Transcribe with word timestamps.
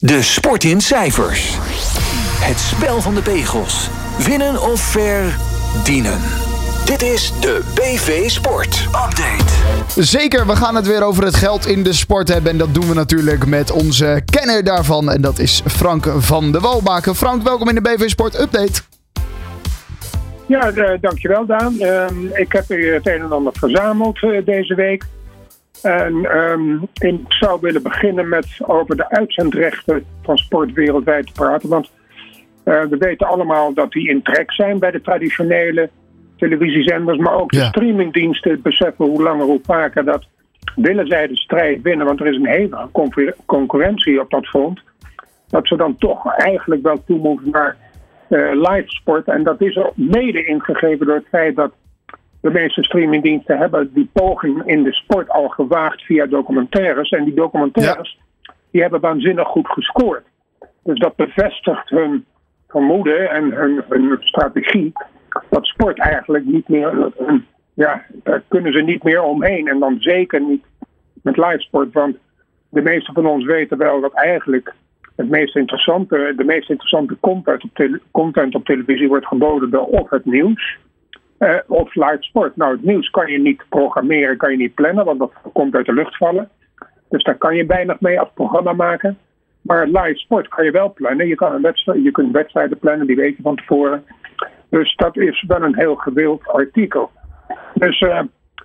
De 0.00 0.22
sport 0.22 0.64
in 0.64 0.80
cijfers. 0.80 1.56
Het 2.40 2.58
spel 2.58 3.00
van 3.00 3.14
de 3.14 3.22
pegels. 3.22 3.88
Winnen 4.26 4.62
of 4.62 4.80
verdienen. 4.80 6.18
Dit 6.84 7.02
is 7.02 7.32
de 7.40 7.62
BV 7.74 8.28
Sport 8.28 8.86
Update. 8.86 9.52
Zeker, 9.96 10.46
we 10.46 10.56
gaan 10.56 10.74
het 10.74 10.86
weer 10.86 11.02
over 11.02 11.24
het 11.24 11.34
geld 11.34 11.66
in 11.66 11.82
de 11.82 11.92
sport 11.92 12.28
hebben. 12.28 12.52
En 12.52 12.58
dat 12.58 12.74
doen 12.74 12.88
we 12.88 12.94
natuurlijk 12.94 13.46
met 13.46 13.70
onze 13.70 14.22
kenner 14.24 14.64
daarvan. 14.64 15.10
En 15.10 15.20
dat 15.20 15.38
is 15.38 15.62
Frank 15.66 16.06
van 16.16 16.52
de 16.52 16.60
Walbaken. 16.60 17.14
Frank, 17.14 17.42
welkom 17.42 17.68
in 17.68 17.74
de 17.74 17.80
BV 17.80 18.08
Sport 18.08 18.40
Update. 18.40 18.80
Ja, 20.46 20.72
uh, 20.72 20.90
dankjewel 21.00 21.46
Daan. 21.46 21.74
Uh, 21.78 22.06
ik 22.32 22.52
heb 22.52 22.68
hier 22.68 22.94
het 22.94 23.06
een 23.06 23.20
en 23.20 23.32
ander 23.32 23.52
verzameld 23.56 24.22
uh, 24.22 24.44
deze 24.44 24.74
week. 24.74 25.04
En 25.82 26.36
um, 26.36 26.88
ik 27.00 27.20
zou 27.28 27.58
willen 27.60 27.82
beginnen 27.82 28.28
met 28.28 28.46
over 28.66 28.96
de 28.96 29.10
uitzendrechten 29.10 30.04
van 30.22 30.36
sport 30.36 30.72
wereldwijd 30.72 31.26
te 31.26 31.32
praten. 31.32 31.68
Want 31.68 31.90
uh, 32.64 32.84
we 32.84 32.96
weten 32.96 33.26
allemaal 33.26 33.74
dat 33.74 33.92
die 33.92 34.08
in 34.08 34.22
trek 34.22 34.52
zijn 34.52 34.78
bij 34.78 34.90
de 34.90 35.00
traditionele 35.00 35.90
televisiezenders. 36.36 37.18
Maar 37.18 37.34
ook 37.34 37.52
de 37.52 37.64
streamingdiensten 37.64 38.62
beseffen 38.62 39.04
hoe 39.04 39.22
langer 39.22 39.46
hoe 39.46 39.60
vaker 39.62 40.04
dat 40.04 40.26
willen 40.76 41.06
zij 41.06 41.26
de 41.26 41.36
strijd 41.36 41.82
winnen. 41.82 42.06
Want 42.06 42.20
er 42.20 42.26
is 42.26 42.36
een 42.36 42.46
hele 42.46 42.88
concurrentie 43.46 44.20
op 44.20 44.30
dat 44.30 44.46
front. 44.46 44.80
Dat 45.48 45.66
ze 45.66 45.76
dan 45.76 45.96
toch 45.98 46.36
eigenlijk 46.36 46.82
wel 46.82 47.04
toe 47.06 47.18
moeten 47.18 47.50
naar 47.50 47.76
uh, 48.28 48.50
live 48.52 48.88
sport. 48.88 49.26
En 49.26 49.42
dat 49.42 49.60
is 49.60 49.76
ook 49.76 49.92
mede 49.96 50.44
ingegeven 50.44 51.06
door 51.06 51.14
het 51.14 51.28
feit 51.28 51.56
dat 51.56 51.72
de 52.52 52.58
meeste 52.58 52.84
streamingdiensten 52.84 53.58
hebben 53.58 53.90
die 53.92 54.10
poging 54.12 54.62
in 54.64 54.82
de 54.82 54.92
sport 54.92 55.28
al 55.28 55.48
gewaagd 55.48 56.02
via 56.02 56.26
documentaires. 56.26 57.08
En 57.08 57.24
die 57.24 57.34
documentaires 57.34 58.18
ja. 58.40 58.52
die 58.70 58.80
hebben 58.80 59.00
waanzinnig 59.00 59.48
goed 59.48 59.68
gescoord. 59.68 60.24
Dus 60.82 60.98
dat 60.98 61.16
bevestigt 61.16 61.88
hun 61.88 62.24
vermoeden 62.68 63.30
en 63.30 63.52
hun, 63.52 63.82
hun 63.88 64.16
strategie. 64.20 64.92
Dat 65.50 65.66
sport 65.66 65.98
eigenlijk 65.98 66.44
niet 66.44 66.68
meer. 66.68 67.12
Ja, 67.74 68.04
daar 68.22 68.42
kunnen 68.48 68.72
ze 68.72 68.80
niet 68.80 69.02
meer 69.02 69.22
omheen. 69.22 69.68
En 69.68 69.78
dan 69.78 69.96
zeker 69.98 70.40
niet 70.40 70.64
met 71.22 71.36
live 71.36 71.60
sport. 71.60 71.92
Want 71.92 72.16
de 72.68 72.82
meeste 72.82 73.12
van 73.12 73.26
ons 73.26 73.44
weten 73.44 73.78
wel 73.78 74.00
dat 74.00 74.12
eigenlijk 74.12 74.74
het 75.16 75.28
meest 75.28 75.56
interessante, 75.56 76.32
de 76.36 76.44
meest 76.44 76.70
interessante 76.70 77.16
content 77.20 77.64
op, 77.64 77.70
tele, 77.74 78.00
content 78.10 78.54
op 78.54 78.64
televisie 78.64 79.08
wordt 79.08 79.26
geboden 79.26 79.70
door 79.70 79.86
of 79.86 80.10
het 80.10 80.24
nieuws 80.24 80.78
uh, 81.38 81.58
of 81.66 81.94
live 81.94 82.16
sport. 82.20 82.56
Nou, 82.56 82.72
het 82.72 82.82
nieuws 82.82 83.10
kan 83.10 83.32
je 83.32 83.38
niet 83.38 83.64
programmeren, 83.68 84.36
kan 84.36 84.50
je 84.50 84.56
niet 84.56 84.74
plannen, 84.74 85.04
want 85.04 85.18
dat 85.18 85.32
komt 85.52 85.74
uit 85.74 85.86
de 85.86 85.92
lucht 85.92 86.16
vallen. 86.16 86.48
Dus 87.08 87.22
daar 87.22 87.38
kan 87.38 87.56
je 87.56 87.66
weinig 87.66 88.00
mee 88.00 88.20
als 88.20 88.30
programma 88.34 88.72
maken. 88.72 89.18
Maar 89.62 89.86
live 89.86 90.18
sport 90.18 90.48
kan 90.48 90.64
je 90.64 90.70
wel 90.70 90.92
plannen. 90.92 91.26
Je, 91.26 91.34
kan 91.34 91.52
een 91.52 91.62
wedstrijd, 91.62 92.02
je 92.02 92.10
kunt 92.10 92.32
wedstrijden 92.32 92.78
plannen, 92.78 93.06
die 93.06 93.16
weet 93.16 93.36
je 93.36 93.42
van 93.42 93.56
tevoren. 93.56 94.04
Dus 94.70 94.94
dat 94.94 95.16
is 95.16 95.44
wel 95.46 95.62
een 95.62 95.76
heel 95.76 95.94
gewild 95.94 96.46
artikel. 96.46 97.10
Dus, 97.74 98.00
uh, 98.00 98.20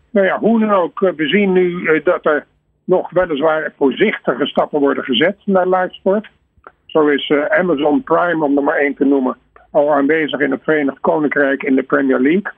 nou 0.10 0.26
ja, 0.26 0.40
hoe 0.40 0.60
dan 0.60 0.72
ook, 0.72 1.00
we 1.00 1.28
zien 1.28 1.52
nu 1.52 2.02
dat 2.04 2.26
er 2.26 2.46
nog 2.84 3.10
weliswaar 3.10 3.74
voorzichtige 3.78 4.46
stappen 4.46 4.80
worden 4.80 5.04
gezet 5.04 5.38
naar 5.46 5.68
live 5.68 5.94
sport. 5.94 6.30
Zo 6.86 7.08
is 7.08 7.32
Amazon 7.50 8.04
Prime, 8.04 8.46
om 8.46 8.58
er 8.58 8.64
maar 8.64 8.78
één 8.78 8.96
te 8.96 9.06
noemen, 9.06 9.38
al 9.72 9.94
aanwezig 9.94 10.40
in 10.40 10.52
het 10.52 10.64
Verenigd 10.64 11.00
Koninkrijk 11.00 11.64
in 11.64 11.76
de 11.76 11.84
Premier 11.84 12.20
League. 12.20 12.52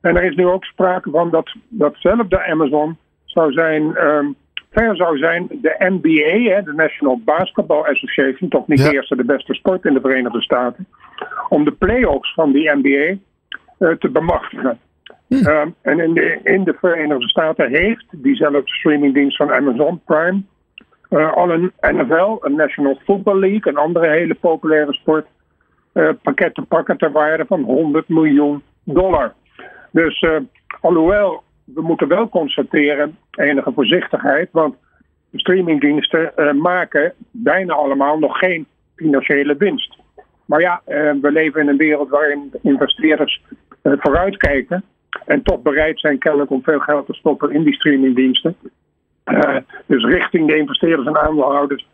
En 0.00 0.16
er 0.16 0.22
is 0.22 0.34
nu 0.34 0.46
ook 0.46 0.64
sprake 0.64 1.10
van 1.10 1.30
dat 1.30 1.54
datzelfde 1.68 2.44
Amazon 2.44 2.96
zou 3.24 3.52
zijn, 3.52 3.82
um, 3.82 4.34
ver 4.70 4.96
zou 4.96 5.18
zijn 5.18 5.46
de 5.48 5.74
NBA, 5.78 6.50
hè, 6.54 6.62
de 6.62 6.72
National 6.72 7.20
Basketball 7.24 7.82
Association, 7.82 8.50
toch 8.50 8.66
niet 8.66 8.78
ja. 8.78 8.88
de 8.88 8.94
eerste 8.94 9.16
de 9.16 9.24
beste 9.24 9.54
sport 9.54 9.84
in 9.84 9.94
de 9.94 10.00
Verenigde 10.00 10.42
Staten, 10.42 10.86
om 11.48 11.64
de 11.64 11.72
playoffs 11.72 12.34
van 12.34 12.52
die 12.52 12.70
NBA 12.70 13.18
uh, 13.78 13.96
te 13.96 14.10
bemachtigen. 14.10 14.78
Hm. 15.26 15.46
Um, 15.46 15.74
en 15.82 16.00
in 16.00 16.14
de, 16.14 16.40
in 16.42 16.64
de 16.64 16.76
Verenigde 16.80 17.28
Staten 17.28 17.68
heeft 17.68 18.06
diezelfde 18.10 18.62
streamingdienst 18.64 19.36
van 19.36 19.52
Amazon 19.52 20.00
Prime 20.04 20.42
uh, 21.10 21.32
al 21.32 21.50
een 21.50 21.72
NFL, 21.80 22.36
een 22.40 22.54
National 22.54 22.98
Football 23.04 23.38
League, 23.38 23.72
een 23.72 23.78
andere 23.78 24.08
hele 24.08 24.34
populaire 24.34 24.92
sport, 24.92 25.26
uh, 25.94 26.08
pakket 26.22 26.54
te 26.54 26.62
pakken 26.62 26.96
ter 26.96 27.12
waarde 27.12 27.44
van 27.46 27.62
100 27.62 28.08
miljoen 28.08 28.62
dollar. 28.84 29.34
Dus 29.90 30.22
uh, 30.22 30.36
alhoewel, 30.80 31.42
we 31.64 31.82
moeten 31.82 32.08
wel 32.08 32.28
constateren, 32.28 33.16
enige 33.30 33.72
voorzichtigheid, 33.72 34.48
want 34.52 34.74
streamingdiensten 35.34 36.32
uh, 36.36 36.52
maken 36.52 37.12
bijna 37.30 37.74
allemaal 37.74 38.18
nog 38.18 38.38
geen 38.38 38.66
financiële 38.96 39.56
winst. 39.56 39.98
Maar 40.44 40.60
ja, 40.60 40.82
uh, 40.88 41.12
we 41.20 41.32
leven 41.32 41.60
in 41.60 41.68
een 41.68 41.76
wereld 41.76 42.08
waarin 42.08 42.52
investeerders 42.62 43.42
vooruitkijken 43.82 44.84
en 45.24 45.42
toch 45.42 45.62
bereid 45.62 46.00
zijn 46.00 46.18
kennelijk 46.18 46.50
om 46.50 46.62
veel 46.62 46.80
geld 46.80 47.06
te 47.06 47.14
stoppen 47.14 47.50
in 47.50 47.62
die 47.62 47.74
streamingdiensten. 47.74 48.56
dus 49.86 50.04
richting 50.04 50.48
de 50.48 50.56
investeerders 50.56 51.06
en 51.06 51.20
aandeelhouders 51.20 51.86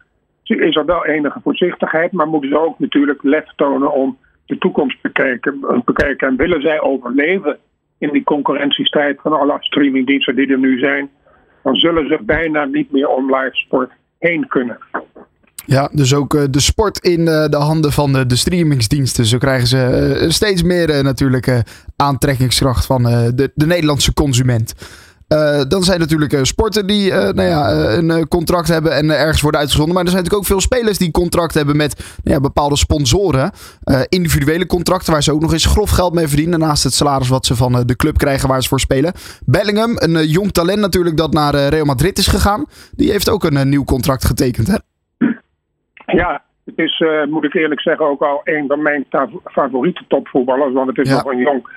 is 0.44 0.77
er 0.77 0.84
wel 0.84 1.06
enige 1.06 1.41
voorzichtigheid, 1.43 2.12
maar 2.12 2.27
moeten 2.27 2.50
ze 2.50 2.59
ook 2.59 2.78
natuurlijk 2.78 3.22
lef 3.22 3.47
tonen 3.56 3.93
om 3.93 4.19
de 4.47 4.59
toekomst 4.59 5.03
te 5.03 5.09
bekijken, 5.09 5.83
bekijken. 5.84 6.28
En 6.28 6.37
willen 6.37 6.60
zij 6.60 6.81
overleven 6.81 7.59
in 7.99 8.12
die 8.12 8.25
concurrentiestrijd 8.25 9.21
van 9.21 9.32
alle 9.32 9.56
streamingdiensten 9.60 10.37
die 10.37 10.53
er 10.53 10.59
nu 10.59 10.78
zijn, 10.78 11.10
dan 11.62 11.75
zullen 11.75 12.09
ze 12.09 12.19
bijna 12.22 12.65
niet 12.65 12.93
meer 12.93 13.09
om 13.09 13.34
live 13.34 13.56
sport 13.56 13.91
heen 14.19 14.47
kunnen. 14.49 14.78
Ja, 15.66 15.91
dus 15.93 16.15
ook 16.15 16.34
uh, 16.34 16.43
de 16.50 16.60
sport 16.60 16.99
in 16.99 17.21
uh, 17.21 17.49
de 17.49 17.56
handen 17.56 17.93
van 17.93 18.12
de, 18.12 18.37
streamingsdiensten. 18.37 19.25
Zo 19.25 19.38
krijgen 19.38 19.66
ze 19.66 20.19
uh, 20.22 20.31
steeds 20.31 20.62
meer 20.62 21.04
natuurlijk 21.04 21.62
aantrekkingskracht 21.97 22.87
van 22.87 23.03
de, 23.03 23.50
de 23.54 23.66
Nederlandse 23.66 24.15
consument. 24.15 24.75
Uh, 25.34 25.62
dan 25.69 25.83
zijn 25.83 26.00
natuurlijk 26.00 26.33
uh, 26.33 26.43
sporten 26.43 26.87
die 26.87 27.11
uh, 27.11 27.17
nou 27.17 27.43
ja, 27.43 27.71
een 27.97 28.28
contract 28.28 28.69
hebben 28.69 28.93
en 28.93 29.11
ergens 29.11 29.41
worden 29.41 29.61
uitgezonden. 29.61 29.95
Maar 29.95 30.05
er 30.05 30.11
zijn 30.11 30.22
natuurlijk 30.22 30.50
ook 30.50 30.59
veel 30.59 30.69
spelers 30.69 30.99
die 30.99 31.11
contract 31.11 31.55
hebben 31.55 31.77
met 31.77 32.19
nou 32.22 32.37
ja, 32.37 32.41
bepaalde 32.41 32.77
sponsoren. 32.77 33.50
individuele 34.09 34.67
contracten 34.67 35.12
waar 35.12 35.22
ze 35.22 35.33
ook 35.33 35.41
nog 35.41 35.53
eens 35.53 35.67
grof 35.67 35.91
geld 35.91 36.15
mee 36.15 36.28
verdienen. 36.28 36.59
Naast 36.59 36.84
het 36.84 36.93
salaris 36.93 37.28
wat 37.28 37.47
ze 37.47 37.56
van 37.56 37.83
de 37.87 37.97
club 37.97 38.19
krijgen 38.19 38.49
waar 38.49 38.62
ze 38.62 38.69
voor 38.69 38.81
spelen. 38.81 39.12
Bellingham, 39.45 39.93
een 39.95 40.27
jong 40.27 40.53
talent 40.53 40.81
natuurlijk 40.81 41.17
dat 41.17 41.33
naar 41.33 41.55
Real 41.55 41.84
Madrid 41.84 42.19
is 42.19 42.27
gegaan. 42.27 42.65
Die 42.97 43.11
heeft 43.11 43.31
ook 43.31 43.45
een 43.45 43.69
nieuw 43.69 43.84
contract 43.84 44.25
getekend. 44.25 44.66
Hè? 44.66 44.77
Ja, 46.06 46.43
het 46.65 46.78
is, 46.78 47.05
moet 47.28 47.45
ik 47.45 47.55
eerlijk 47.55 47.81
zeggen, 47.81 48.06
ook 48.06 48.22
al 48.22 48.41
een 48.45 48.65
van 48.69 48.83
mijn 48.83 49.06
favoriete 49.45 50.05
topvoetballers. 50.09 50.72
Want 50.72 50.89
het 50.89 50.99
is 50.99 51.09
ja. 51.09 51.16
nog 51.16 51.33
een 51.33 51.39
jong 51.39 51.69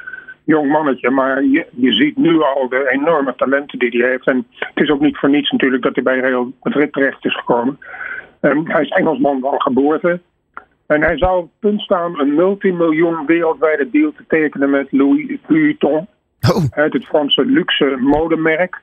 jong 0.48 0.72
mannetje. 0.72 1.10
Maar 1.10 1.44
je, 1.44 1.66
je 1.76 1.92
ziet 1.92 2.18
nu 2.18 2.42
al 2.42 2.70
de 2.70 2.90
enorme 2.90 3.36
talenten 3.36 3.80
die 3.80 4.02
hij 4.02 4.10
heeft. 4.10 4.28
En 4.28 4.48
het 4.58 4.84
is 4.84 4.90
ook 4.90 5.02
niet 5.02 5.18
voor 5.18 5.30
niets 5.30 5.52
natuurlijk 5.52 5.84
dat 5.84 5.96
hij 5.96 6.04
bij 6.04 6.20
Real 6.20 6.52
Madrid 6.62 6.94
terecht 6.94 7.26
is 7.26 7.36
gekomen. 7.36 7.80
Um, 8.42 8.70
hij 8.70 8.82
is 8.82 8.90
Engelsman 8.90 9.40
van 9.40 9.62
geboorte. 9.62 10.20
En 10.88 11.02
hij 11.02 11.18
zou 11.18 11.40
op 11.40 11.50
punt 11.60 11.82
staan 11.82 12.20
een 12.20 12.36
multimiljoen 12.36 13.26
wereldwijde 13.26 13.90
deal 13.90 14.12
te 14.12 14.24
tekenen 14.28 14.70
met 14.70 14.92
Louis 14.92 15.38
Vuitton. 15.48 16.08
Oh. 16.50 16.64
Het 16.70 17.06
Franse 17.06 17.46
luxe 17.46 17.98
modemerk. 18.00 18.82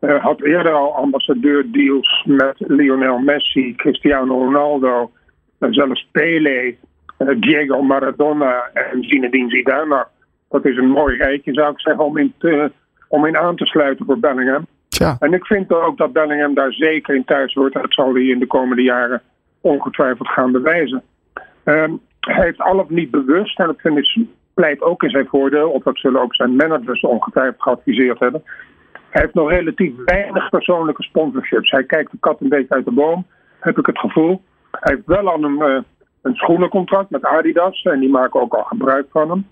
Uh, 0.00 0.24
had 0.24 0.42
eerder 0.42 0.72
al 0.72 0.94
ambassadeurdeals 0.94 2.24
met 2.26 2.54
Lionel 2.58 3.18
Messi, 3.18 3.74
Cristiano 3.76 4.44
Ronaldo, 4.44 5.10
zelfs 5.58 6.08
Pele, 6.12 6.74
uh, 7.18 7.28
Diego 7.40 7.82
Maradona 7.82 8.70
en 8.72 9.02
Zinedine 9.02 9.50
Zidane. 9.50 10.06
Dat 10.50 10.64
is 10.64 10.76
een 10.76 10.90
mooi 10.90 11.16
rijtje, 11.16 11.52
zou 11.52 11.72
ik 11.72 11.80
zeggen, 11.80 12.04
om 12.04 12.18
in, 12.18 12.34
te, 12.38 12.72
om 13.08 13.26
in 13.26 13.36
aan 13.36 13.56
te 13.56 13.66
sluiten 13.66 14.06
voor 14.06 14.18
Bellingham. 14.18 14.66
Ja. 14.88 15.16
En 15.18 15.32
ik 15.32 15.46
vind 15.46 15.72
ook 15.72 15.96
dat 15.96 16.12
Bellingham 16.12 16.54
daar 16.54 16.72
zeker 16.72 17.14
in 17.14 17.24
thuis 17.24 17.54
wordt. 17.54 17.74
Dat 17.74 17.92
zal 17.92 18.14
hij 18.14 18.24
in 18.24 18.38
de 18.38 18.46
komende 18.46 18.82
jaren 18.82 19.22
ongetwijfeld 19.60 20.28
gaan 20.28 20.52
bewijzen. 20.52 21.02
Um, 21.64 22.00
hij 22.20 22.44
heeft 22.44 22.60
al 22.60 22.78
of 22.78 22.88
niet 22.88 23.10
bewust, 23.10 23.58
en 23.58 23.66
dat 23.66 23.80
vind 23.80 23.98
ik 23.98 24.26
pleit 24.54 24.82
ook 24.82 25.02
in 25.02 25.10
zijn 25.10 25.26
voordeel, 25.26 25.70
of 25.70 25.82
dat 25.82 25.98
zullen 25.98 26.20
ook 26.20 26.34
zijn 26.34 26.56
managers 26.56 27.00
ongetwijfeld 27.00 27.62
geadviseerd 27.62 28.18
hebben. 28.18 28.42
Hij 29.10 29.22
heeft 29.22 29.34
nog 29.34 29.50
relatief 29.50 29.92
weinig 30.04 30.48
persoonlijke 30.48 31.02
sponsorships. 31.02 31.70
Hij 31.70 31.84
kijkt 31.84 32.10
de 32.10 32.16
kat 32.20 32.40
een 32.40 32.48
beetje 32.48 32.74
uit 32.74 32.84
de 32.84 32.90
boom, 32.90 33.26
heb 33.60 33.78
ik 33.78 33.86
het 33.86 33.98
gevoel. 33.98 34.42
Hij 34.70 34.94
heeft 34.94 35.06
wel 35.06 35.28
al 35.28 35.44
een, 35.44 35.58
uh, 35.58 35.80
een 36.22 36.34
schoenencontract 36.34 37.10
met 37.10 37.24
Adidas 37.24 37.82
en 37.82 38.00
die 38.00 38.10
maken 38.10 38.40
ook 38.40 38.54
al 38.54 38.64
gebruik 38.64 39.06
van 39.10 39.30
hem. 39.30 39.46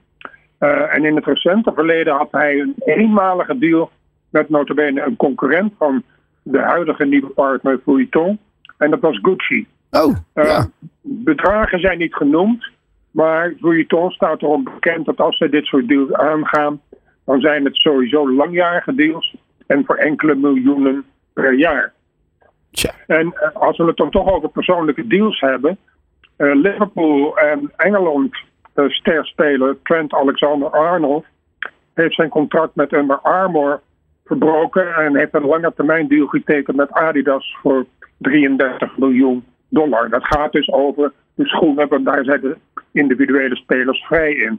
Uh, 0.61 0.95
en 0.95 1.05
in 1.05 1.17
het 1.17 1.25
recente 1.25 1.73
verleden 1.75 2.15
had 2.15 2.29
hij 2.31 2.61
een 2.61 2.75
eenmalige 2.85 3.59
deal 3.59 3.91
met 4.31 4.49
notabene 4.49 5.03
een 5.03 5.17
concurrent 5.17 5.73
van 5.79 6.03
de 6.43 6.59
huidige 6.59 7.05
nieuwe 7.05 7.29
partner 7.29 7.81
Vuitton. 7.85 8.39
En 8.77 8.91
dat 8.91 9.01
was 9.01 9.19
Gucci. 9.23 9.67
Oh, 9.91 10.17
uh, 10.35 10.45
ja. 10.45 10.67
Bedragen 11.01 11.81
zijn 11.81 11.99
niet 11.99 12.15
genoemd, 12.15 12.67
maar 13.11 13.55
Vuitton 13.61 14.11
staat 14.11 14.43
erom 14.43 14.65
bekend 14.65 15.07
dat 15.07 15.21
als 15.21 15.37
ze 15.37 15.49
dit 15.49 15.65
soort 15.65 15.89
deals 15.89 16.13
aangaan, 16.13 16.81
dan 17.25 17.41
zijn 17.41 17.65
het 17.65 17.77
sowieso 17.77 18.33
langjarige 18.33 18.95
deals 18.95 19.37
en 19.67 19.85
voor 19.85 19.97
enkele 19.97 20.35
miljoenen 20.35 21.05
per 21.33 21.55
jaar. 21.55 21.93
Tja. 22.71 22.91
En 23.07 23.55
als 23.55 23.77
we 23.77 23.85
het 23.85 23.97
dan 23.97 24.11
toch 24.11 24.33
over 24.33 24.49
persoonlijke 24.49 25.07
deals 25.07 25.41
hebben. 25.41 25.79
Liverpool 26.37 27.39
en 27.39 27.73
Engeland 27.77 28.37
sterspeler 28.87 29.77
Trent 29.83 30.15
Alexander-Arnold 30.15 31.25
heeft 31.95 32.15
zijn 32.15 32.29
contract 32.29 32.75
met 32.75 32.93
Under 32.93 33.19
Armour 33.19 33.81
verbroken 34.25 34.95
en 34.95 35.17
heeft 35.17 35.35
een 35.35 35.47
lange 35.47 35.73
termijn 35.75 36.09
deal 36.09 36.27
getekend 36.27 36.77
met 36.77 36.93
Adidas 36.93 37.57
voor 37.63 37.87
33 38.19 38.97
miljoen 38.97 39.45
dollar. 39.69 40.09
Dat 40.09 40.25
gaat 40.25 40.53
dus 40.53 40.73
over 40.73 41.13
de 41.35 41.47
schoenen, 41.47 41.89
want 41.89 42.05
daar 42.05 42.25
zijn 42.25 42.41
de 42.41 42.57
individuele 42.93 43.57
spelers 43.57 44.05
vrij 44.07 44.33
in. 44.33 44.59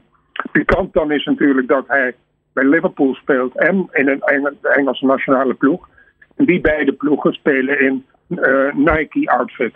Pikant 0.52 0.92
dan 0.92 1.10
is 1.10 1.24
natuurlijk 1.24 1.68
dat 1.68 1.84
hij 1.86 2.14
bij 2.52 2.64
Liverpool 2.64 3.14
speelt 3.14 3.56
en 3.56 3.88
in 3.92 4.08
een 4.08 4.56
Engelse 4.62 5.06
nationale 5.06 5.54
ploeg. 5.54 5.88
En 6.36 6.44
die 6.44 6.60
beide 6.60 6.92
ploegen 6.92 7.32
spelen 7.32 7.80
in 7.80 8.04
uh, 8.28 8.74
Nike-outfit. 8.74 9.74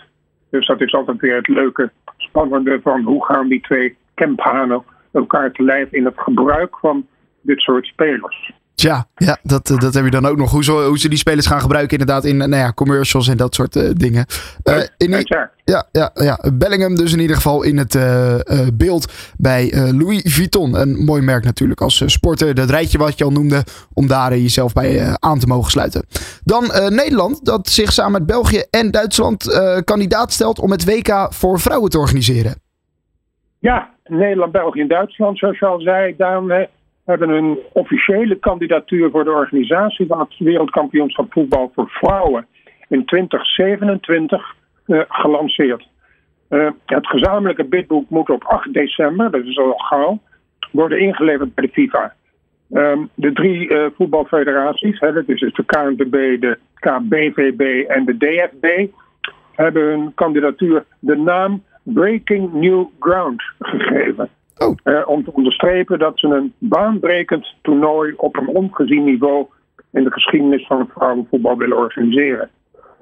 Dus 0.51 0.67
dat 0.67 0.81
is 0.81 0.95
altijd 0.95 1.21
weer 1.21 1.37
het 1.37 1.49
leuke, 1.49 1.91
spannende 2.17 2.81
van 2.83 3.03
hoe 3.03 3.25
gaan 3.25 3.49
die 3.49 3.61
twee 3.61 3.97
Kemphanen 4.15 4.83
elkaar 5.13 5.53
te 5.53 5.63
lijf 5.63 5.93
in 5.93 6.05
het 6.05 6.15
gebruik 6.17 6.77
van 6.79 7.07
dit 7.41 7.61
soort 7.61 7.87
spelers. 7.87 8.53
Tja, 8.75 9.07
ja, 9.15 9.39
dat, 9.43 9.71
eh, 9.71 9.79
dat 9.79 9.95
heb 9.95 10.05
je 10.05 10.11
dan 10.11 10.27
ook 10.27 10.37
nog. 10.37 10.51
Hoe, 10.51 10.65
zo, 10.65 10.87
hoe 10.87 10.99
ze 10.99 11.09
die 11.09 11.19
spelers 11.19 11.47
gaan 11.47 11.61
gebruiken 11.61 11.99
inderdaad 11.99 12.25
in 12.25 12.37
nou 12.37 12.57
ja, 12.57 12.73
commercials 12.73 13.29
en 13.29 13.37
dat 13.37 13.55
soort 13.55 13.77
uh, 13.77 13.91
dingen. 13.93 14.27
Uh, 14.65 14.83
in, 14.97 15.25
ja, 15.65 15.87
ja, 15.93 16.11
ja, 16.15 16.39
Bellingham 16.53 16.95
dus 16.95 17.13
in 17.13 17.21
ieder 17.21 17.37
geval 17.37 17.63
in 17.63 17.79
het 17.79 17.99
beeld 18.75 19.13
bij 19.37 19.93
Louis 19.93 20.23
Vuitton. 20.25 20.81
Een 20.81 21.05
mooi 21.05 21.23
merk 21.23 21.45
natuurlijk 21.45 21.81
als 21.81 22.03
sporter. 22.07 22.55
Dat 22.55 22.71
rijtje 22.71 22.99
wat 22.99 23.19
je 23.19 23.25
al 23.25 23.31
noemde, 23.31 23.65
om 23.93 24.07
daar 24.07 24.31
jezelf 24.31 24.73
bij 24.73 25.17
aan 25.19 25.39
te 25.39 25.47
mogen 25.47 25.71
sluiten. 25.71 26.07
Dan 26.45 26.65
Nederland, 26.89 27.45
dat 27.45 27.69
zich 27.69 27.93
samen 27.93 28.13
met 28.13 28.27
België 28.27 28.65
en 28.71 28.91
Duitsland 28.91 29.61
kandidaat 29.85 30.33
stelt 30.33 30.59
om 30.59 30.71
het 30.71 30.85
WK 30.85 31.27
voor 31.31 31.61
vrouwen 31.61 31.91
te 31.91 31.99
organiseren. 31.99 32.55
Ja, 33.59 33.94
Nederland, 34.09 34.53
België 34.53 34.81
en 34.81 34.89
Duitsland, 34.89 35.39
zoals 35.39 35.59
je 35.59 35.67
al 35.67 35.81
zei. 35.81 36.17
Daarom 36.17 36.67
hebben 37.05 37.29
een 37.29 37.59
officiële 37.73 38.39
kandidatuur 38.39 39.11
voor 39.11 39.25
de 39.25 39.31
organisatie 39.31 40.07
van 40.07 40.19
het 40.19 40.39
Wereldkampioenschap 40.39 41.33
voetbal 41.33 41.71
voor 41.75 41.89
vrouwen 41.89 42.47
in 42.89 43.05
2027 43.05 44.55
uh, 44.87 45.01
eh, 45.01 45.05
gelanceerd. 45.09 45.89
Uh, 46.51 46.71
het 46.87 47.07
gezamenlijke 47.07 47.65
bidboek 47.65 48.11
moet 48.11 48.31
op 48.31 48.45
8 48.45 48.73
december, 48.73 49.31
dat 49.31 49.45
is 49.45 49.59
al 49.59 49.73
gauw, 49.73 50.19
worden 50.71 51.01
ingeleverd 51.01 51.55
bij 51.55 51.67
de 51.67 51.73
FIFA. 51.73 52.15
Um, 52.71 53.11
de 53.15 53.33
drie 53.33 53.69
uh, 53.69 53.87
voetbalfederaties, 53.97 54.99
dat 54.99 55.29
is 55.29 55.41
dus 55.41 55.55
de 55.55 55.65
KNVB, 55.65 56.41
de 56.41 56.59
KBVB 56.75 57.89
en 57.89 58.05
de 58.05 58.17
DFB, 58.17 58.87
hebben 59.53 59.83
hun 59.83 60.15
kandidatuur 60.15 60.85
de 60.99 61.17
naam 61.17 61.63
Breaking 61.85 62.53
New 62.53 62.87
Ground 62.99 63.43
gegeven. 63.59 64.29
Oh. 64.59 64.75
Uh, 64.85 65.09
om 65.09 65.25
te 65.25 65.33
onderstrepen 65.33 65.99
dat 65.99 66.19
ze 66.19 66.27
een 66.27 66.53
baanbrekend 66.59 67.55
toernooi 67.63 68.15
op 68.17 68.37
een 68.37 68.49
ongezien 68.49 69.05
niveau 69.05 69.47
in 69.91 70.05
de 70.05 70.13
geschiedenis 70.13 70.67
van 70.67 70.79
het 70.79 70.89
vrouwenvoetbal 70.93 71.57
willen 71.57 71.77
organiseren. 71.77 72.51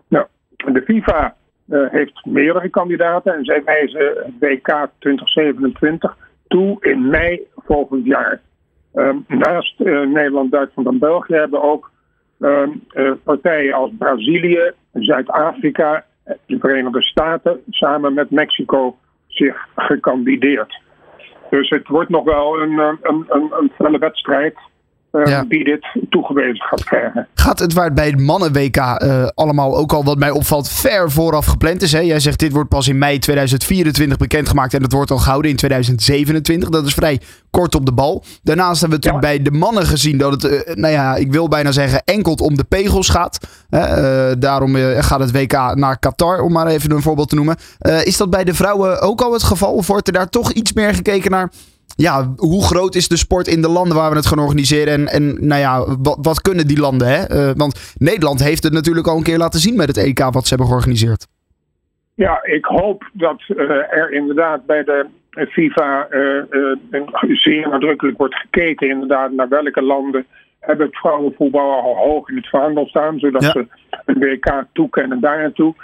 Nou, 0.08 0.26
de 0.56 0.82
FIFA 0.82 1.34
uh, 1.69 1.90
heeft 1.90 2.25
meerdere 2.25 2.69
kandidaten 2.69 3.34
en 3.34 3.44
zij 3.44 3.64
wijzen 3.64 4.00
het 4.00 4.34
WK 4.38 4.88
2027 4.99 6.17
toe 6.49 6.76
in 6.81 7.08
mei 7.08 7.40
volgend 7.56 8.06
jaar. 8.06 8.40
Um, 8.94 9.25
naast 9.28 9.81
uh, 9.81 10.06
Nederland, 10.06 10.50
Duitsland 10.50 10.88
en 10.88 10.99
België 10.99 11.35
hebben 11.35 11.62
ook 11.62 11.90
um, 12.38 12.82
partijen 13.25 13.75
als 13.75 13.90
Brazilië, 13.99 14.73
Zuid-Afrika, 14.93 16.05
de 16.46 16.58
Verenigde 16.58 17.02
Staten 17.02 17.61
samen 17.70 18.14
met 18.14 18.31
Mexico 18.31 18.96
zich 19.26 19.67
gekandideerd. 19.76 20.81
Dus 21.50 21.69
het 21.69 21.88
wordt 21.88 22.11
nog 22.11 22.25
wel 22.25 22.61
een, 22.61 22.79
een, 22.79 22.99
een, 23.29 23.52
een 23.58 23.73
felle 23.75 23.99
wedstrijd. 23.99 24.55
Uh, 25.12 25.41
die 25.49 25.64
dit 25.64 25.87
toegewezen 26.11 26.64
gaat 26.64 26.85
krijgen. 26.85 27.29
Gaat 27.35 27.59
het 27.59 27.73
waar 27.73 27.85
het 27.85 27.94
bij 27.94 28.06
het 28.06 28.20
mannen-WK 28.20 28.76
uh, 28.76 29.26
allemaal 29.35 29.76
ook 29.76 29.93
al 29.93 30.05
wat 30.05 30.19
mij 30.19 30.31
opvalt 30.31 30.69
ver 30.69 31.11
vooraf 31.11 31.47
gepland 31.47 31.82
is? 31.82 31.93
Hè? 31.93 31.99
Jij 31.99 32.20
zegt 32.20 32.38
dit 32.38 32.53
wordt 32.53 32.69
pas 32.69 32.88
in 32.88 32.99
mei 32.99 33.19
2024 33.19 34.19
bekendgemaakt 34.19 34.75
en 34.75 34.82
het 34.82 34.93
wordt 34.93 35.11
al 35.11 35.19
gehouden 35.19 35.50
in 35.50 35.56
2027. 35.56 36.69
Dat 36.69 36.87
is 36.87 36.94
vrij 36.94 37.20
kort 37.50 37.75
op 37.75 37.87
de 37.87 37.93
bal. 37.93 38.25
Daarnaast 38.43 38.81
hebben 38.81 39.00
we 39.00 39.06
natuurlijk 39.06 39.35
bij 39.35 39.53
de 39.53 39.59
mannen 39.59 39.87
gezien 39.87 40.19
dat 40.19 40.43
het, 40.43 40.53
uh, 40.53 40.75
nou 40.75 40.93
ja, 40.93 41.17
ik 41.17 41.32
wil 41.32 41.49
bijna 41.49 41.73
zeggen 41.73 42.03
enkel 42.05 42.35
om 42.35 42.56
de 42.56 42.64
pegels 42.64 43.09
gaat. 43.09 43.38
daarom 44.38 44.75
gaat 44.75 45.20
het 45.20 45.32
WK 45.32 45.75
naar 45.75 45.99
Qatar, 45.99 46.41
om 46.41 46.53
maar 46.53 46.67
even 46.67 46.91
een 46.91 47.03
voorbeeld 47.03 47.29
te 47.29 47.35
noemen. 47.35 47.56
is 48.05 48.17
dat 48.17 48.31
bij 48.31 48.44
de 48.44 48.55
vrouwen 48.55 49.00
ook 49.00 49.20
al 49.20 49.32
het 49.32 49.43
geval? 49.43 49.73
Of 49.73 49.87
wordt 49.87 50.06
er 50.06 50.12
daar 50.12 50.29
toch 50.29 50.53
iets 50.53 50.73
meer 50.73 50.94
gekeken 50.94 51.31
naar 51.31 51.50
ja, 51.96 52.32
hoe 52.36 52.64
groot 52.64 52.94
is 52.94 53.08
de 53.08 53.16
sport 53.16 53.46
in 53.46 53.62
de 53.62 53.68
landen 53.68 53.96
waar 53.96 54.10
we 54.10 54.16
het 54.16 54.26
gaan 54.26 54.38
organiseren? 54.38 54.94
En, 54.94 55.06
en 55.06 55.46
nou 55.46 55.60
ja, 55.60 55.96
wat, 56.02 56.18
wat 56.22 56.40
kunnen 56.40 56.66
die 56.66 56.80
landen? 56.80 57.08
Hè? 57.08 57.30
Uh, 57.30 57.52
want 57.56 57.94
Nederland 57.98 58.44
heeft 58.44 58.62
het 58.62 58.72
natuurlijk 58.72 59.06
al 59.06 59.16
een 59.16 59.22
keer 59.22 59.38
laten 59.38 59.60
zien 59.60 59.76
met 59.76 59.86
het 59.86 59.96
EK 59.96 60.18
wat 60.18 60.42
ze 60.42 60.48
hebben 60.48 60.66
georganiseerd. 60.66 61.26
Ja, 62.14 62.44
ik 62.44 62.64
hoop 62.64 63.10
dat 63.12 63.42
uh, 63.48 63.70
er 63.70 64.12
inderdaad 64.12 64.66
bij 64.66 64.84
de 64.84 65.06
FIFA 65.48 66.08
uh, 66.10 66.42
zeer 67.28 67.68
nadrukkelijk 67.68 68.18
wordt 68.18 68.34
gekeken 68.34 68.88
inderdaad 68.88 69.32
naar 69.32 69.48
welke 69.48 69.82
landen 69.82 70.26
hebben 70.60 70.86
het 70.86 70.96
vrouwenvoetbal 70.96 71.82
al 71.82 71.96
hoog 71.96 72.28
in 72.28 72.36
het 72.36 72.48
vaandel 72.48 72.86
staan, 72.86 73.18
zodat 73.18 73.42
ja. 73.42 73.50
ze 73.50 73.66
een 74.04 74.18
WK 74.18 74.64
toekennen 74.72 75.20
daar 75.20 75.38
naartoe. 75.38 75.74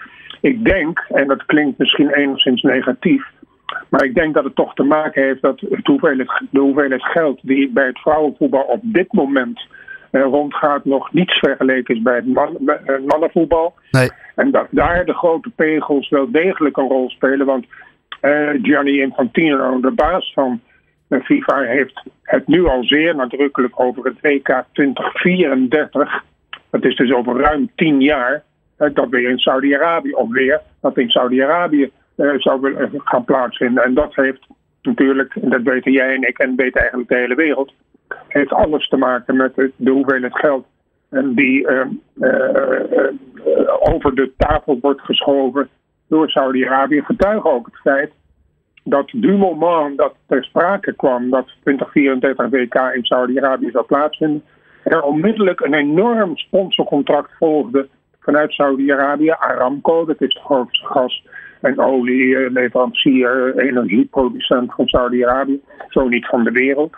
Ik 0.40 0.64
denk, 0.64 1.04
en 1.08 1.26
dat 1.26 1.46
klinkt 1.46 1.78
misschien 1.78 2.10
enigszins 2.10 2.62
negatief, 2.62 3.26
maar 3.88 4.04
ik 4.04 4.14
denk 4.14 4.34
dat 4.34 4.44
het 4.44 4.54
toch 4.54 4.74
te 4.74 4.82
maken 4.82 5.22
heeft 5.22 5.42
dat 5.42 5.60
het 5.60 5.86
hoeveelheid, 5.86 6.42
de 6.50 6.60
hoeveelheid 6.60 7.02
geld 7.02 7.38
die 7.42 7.70
bij 7.70 7.86
het 7.86 7.98
vrouwenvoetbal 7.98 8.62
op 8.62 8.80
dit 8.82 9.12
moment 9.12 9.66
uh, 10.12 10.22
rondgaat 10.22 10.84
nog 10.84 11.12
niets 11.12 11.38
vergeleken 11.38 11.94
is 11.94 12.02
bij 12.02 12.14
het, 12.14 12.26
man, 12.26 12.56
het 12.84 13.06
mannenvoetbal. 13.06 13.74
Nee. 13.90 14.10
En 14.34 14.50
dat 14.50 14.66
daar 14.70 15.04
de 15.04 15.14
grote 15.14 15.50
pegels 15.50 16.08
wel 16.08 16.30
degelijk 16.30 16.76
een 16.76 16.88
rol 16.88 17.10
spelen. 17.10 17.46
Want 17.46 17.66
uh, 18.22 18.50
Gianni 18.62 19.00
Infantino, 19.00 19.80
de 19.80 19.90
baas 19.90 20.32
van 20.34 20.60
FIFA, 21.22 21.60
heeft 21.60 22.02
het 22.22 22.46
nu 22.46 22.66
al 22.66 22.84
zeer 22.84 23.14
nadrukkelijk 23.14 23.80
over 23.80 24.04
het 24.04 24.20
WK 24.20 24.64
2034. 24.72 26.24
Dat 26.70 26.84
is 26.84 26.96
dus 26.96 27.12
over 27.12 27.40
ruim 27.40 27.70
tien 27.74 28.00
jaar. 28.00 28.42
Dat 28.76 29.08
weer 29.08 29.30
in 29.30 29.38
Saudi-Arabië, 29.38 30.12
of 30.12 30.30
weer 30.30 30.60
dat 30.80 30.98
in 30.98 31.10
Saudi-Arabië 31.10 31.90
uh, 32.18 32.34
zou 32.38 32.88
gaan 33.04 33.24
plaatsvinden. 33.24 33.84
En 33.84 33.94
dat 33.94 34.14
heeft 34.14 34.46
natuurlijk, 34.82 35.32
dat 35.40 35.62
weten 35.62 35.92
jij 35.92 36.14
en 36.14 36.28
ik 36.28 36.38
en 36.38 36.56
weet 36.56 36.76
eigenlijk 36.76 37.08
de 37.08 37.16
hele 37.16 37.34
wereld, 37.34 37.72
heeft 38.28 38.52
alles 38.52 38.88
te 38.88 38.96
maken 38.96 39.36
met 39.36 39.54
de, 39.76 39.90
hoeveelheid 39.90 40.38
geld 40.38 40.66
en 41.10 41.34
die 41.34 41.68
uh, 41.70 41.86
over 43.80 44.14
de 44.14 44.32
tafel 44.36 44.78
wordt 44.80 45.00
geschoven 45.00 45.68
door 46.08 46.30
Saudi-Arabië. 46.30 47.02
Getuigen 47.02 47.50
ook 47.50 47.66
het 47.66 47.80
feit 47.80 48.12
dat 48.84 49.08
du 49.10 49.36
moment 49.36 49.98
dat 49.98 50.14
ter 50.26 50.44
sprake 50.44 50.92
kwam 50.92 51.30
dat 51.30 51.46
2034 51.62 52.48
WK 52.48 52.94
in 52.94 53.04
Saudi-Arabië 53.04 53.70
zou 53.70 53.84
plaatsvinden, 53.84 54.42
er 54.84 55.02
onmiddellijk 55.02 55.60
een 55.60 55.74
enorm 55.74 56.36
sponsorcontract 56.36 57.30
volgde 57.38 57.88
vanuit 58.20 58.52
Saudi-Arabië. 58.52 59.30
Aramco, 59.30 60.04
dat 60.04 60.20
is 60.20 60.34
de 60.34 60.40
grootste 60.40 60.86
gas 60.86 61.24
en 61.60 61.78
olieleverancier, 61.80 63.56
energieproducent 63.56 64.74
van 64.74 64.86
Saudi-Arabië, 64.86 65.60
zo 65.88 66.08
niet 66.08 66.26
van 66.26 66.44
de 66.44 66.50
wereld, 66.50 66.96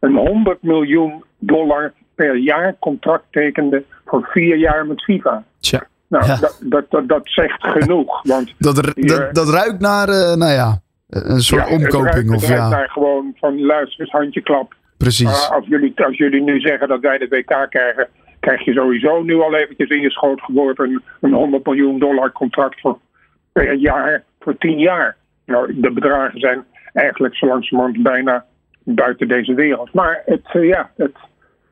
een 0.00 0.16
100 0.16 0.62
miljoen 0.62 1.24
dollar 1.38 1.92
per 2.14 2.36
jaar 2.36 2.76
contract 2.78 3.24
tekende 3.30 3.84
voor 4.04 4.28
vier 4.30 4.56
jaar 4.56 4.86
met 4.86 5.02
FIFA. 5.02 5.44
Tja. 5.60 5.86
Nou, 6.08 6.26
dat, 6.26 6.60
dat, 6.60 6.90
dat, 6.90 7.08
dat, 7.08 7.20
zegt 7.24 7.66
genoeg. 7.66 8.22
Want 8.22 8.54
dat, 8.58 8.74
dat, 8.94 9.34
dat 9.34 9.48
ruikt 9.48 9.80
naar, 9.80 10.08
uh, 10.08 10.34
nou 10.34 10.52
ja, 10.52 10.80
een 11.08 11.40
soort 11.40 11.68
ja, 11.68 11.74
omkoping. 11.74 12.04
Het 12.04 12.12
ruikt, 12.12 12.30
of, 12.30 12.40
het 12.40 12.50
ruikt 12.50 12.70
naar 12.70 12.90
gewoon 12.90 13.32
van 13.36 13.60
luister 13.60 14.00
eens, 14.00 14.10
handje 14.10 14.42
klap. 14.42 14.74
Precies. 14.96 15.48
Uh, 15.48 15.56
als, 15.56 15.66
jullie, 15.66 15.92
als 16.04 16.16
jullie 16.16 16.42
nu 16.42 16.60
zeggen 16.60 16.88
dat 16.88 17.00
wij 17.00 17.18
de 17.18 17.28
WK 17.28 17.66
krijgen, 17.70 18.08
krijg 18.40 18.64
je 18.64 18.72
sowieso 18.72 19.22
nu 19.22 19.40
al 19.40 19.54
eventjes 19.54 19.88
in 19.88 20.00
je 20.00 20.10
schoot 20.10 20.40
geworpen 20.40 20.90
een, 20.90 21.02
een 21.20 21.32
100 21.32 21.64
miljoen 21.64 21.98
dollar 21.98 22.32
contract 22.32 22.80
voor 22.80 22.98
per 23.62 23.74
jaar 23.74 24.22
voor 24.40 24.56
tien 24.58 24.78
jaar. 24.78 25.16
Nou, 25.46 25.80
de 25.80 25.92
bedragen 25.92 26.40
zijn 26.40 26.64
eigenlijk 26.92 27.36
zo 27.36 27.46
langzamerhand 27.46 28.02
bijna 28.02 28.44
buiten 28.82 29.28
deze 29.28 29.54
wereld. 29.54 29.92
Maar 29.92 30.22
het, 30.24 30.48
eh, 30.52 30.68
ja, 30.68 30.90
het, 30.96 31.16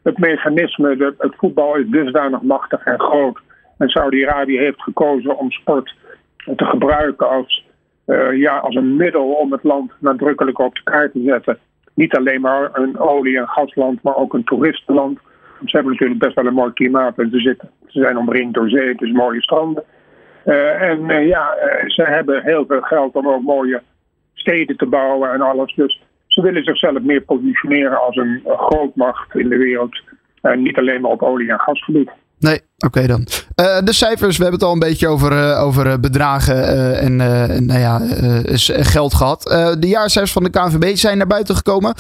het 0.03 0.19
mechanisme, 0.19 1.15
het 1.19 1.35
voetbal 1.37 1.77
is 1.77 1.87
dusdanig 1.89 2.43
machtig 2.43 2.85
en 2.85 3.01
groot. 3.01 3.41
En 3.79 3.89
Saudi-Arabië 3.89 4.59
heeft 4.59 4.83
gekozen 4.83 5.39
om 5.39 5.51
sport 5.51 5.95
te 6.57 6.65
gebruiken 6.65 7.29
als, 7.29 7.65
uh, 8.07 8.37
ja, 8.37 8.59
als 8.59 8.75
een 8.75 8.97
middel 8.97 9.33
om 9.33 9.53
het 9.53 9.63
land 9.63 9.93
nadrukkelijk 9.99 10.59
op 10.59 10.75
de 10.75 10.83
kaart 10.85 11.13
te 11.13 11.23
zetten. 11.27 11.59
Niet 11.95 12.17
alleen 12.17 12.41
maar 12.41 12.71
een 12.73 12.99
olie- 12.99 13.39
en 13.39 13.49
gasland, 13.49 14.03
maar 14.03 14.17
ook 14.17 14.35
een 14.35 14.45
toeristenland. 14.45 15.19
Ze 15.65 15.77
hebben 15.77 15.93
natuurlijk 15.93 16.21
best 16.21 16.35
wel 16.35 16.47
een 16.47 16.55
mooi 16.55 16.73
klimaat 16.73 17.19
en 17.19 17.31
ze, 17.31 17.39
zitten, 17.39 17.71
ze 17.87 18.01
zijn 18.01 18.17
omringd 18.19 18.55
door 18.55 18.69
zee, 18.69 18.95
dus 18.95 19.13
mooie 19.13 19.43
stranden. 19.43 19.85
En 20.45 21.27
ja, 21.27 21.55
ze 21.87 22.03
hebben 22.03 22.43
heel 22.43 22.65
veel 22.67 22.81
geld 22.81 23.15
om 23.15 23.29
ook 23.29 23.43
mooie 23.43 23.83
steden 24.35 24.77
te 24.77 24.87
bouwen 24.87 25.33
en 25.33 25.41
alles. 25.41 25.75
Dus 25.75 26.03
ze 26.27 26.43
willen 26.43 26.65
zichzelf 26.65 27.03
meer 27.03 27.21
positioneren 27.21 28.01
als 28.01 28.17
een 28.17 28.43
grootmacht 28.45 29.35
in 29.35 29.49
de 29.49 29.57
wereld. 29.57 30.03
En 30.41 30.63
niet 30.63 30.79
alleen 30.79 31.01
maar 31.01 31.11
op 31.11 31.23
olie- 31.23 31.51
en 31.51 31.61
gasgebied. 31.61 32.11
Nee, 32.39 32.61
oké 32.85 33.07
dan. 33.07 33.21
Uh, 33.21 33.79
de 33.85 33.93
cijfers, 33.93 34.37
we 34.37 34.43
hebben 34.43 34.61
het 34.61 34.69
al 34.69 34.73
een 34.73 34.89
beetje 34.89 35.09
over, 35.09 35.33
uh, 35.33 35.63
over 35.63 36.01
bedragen 36.01 36.57
uh, 36.57 37.03
en 37.03 37.17
nou 37.67 37.81
ja, 37.81 38.01
geld 38.83 39.15
gehad. 39.15 39.43
de 39.79 39.89
jaarcijfers 39.89 40.33
van 40.33 40.43
de 40.43 40.51
KNVB 40.51 40.97
zijn 40.97 41.19
naar 41.19 41.27
buiten 41.27 41.57
gekomen. 41.57 41.95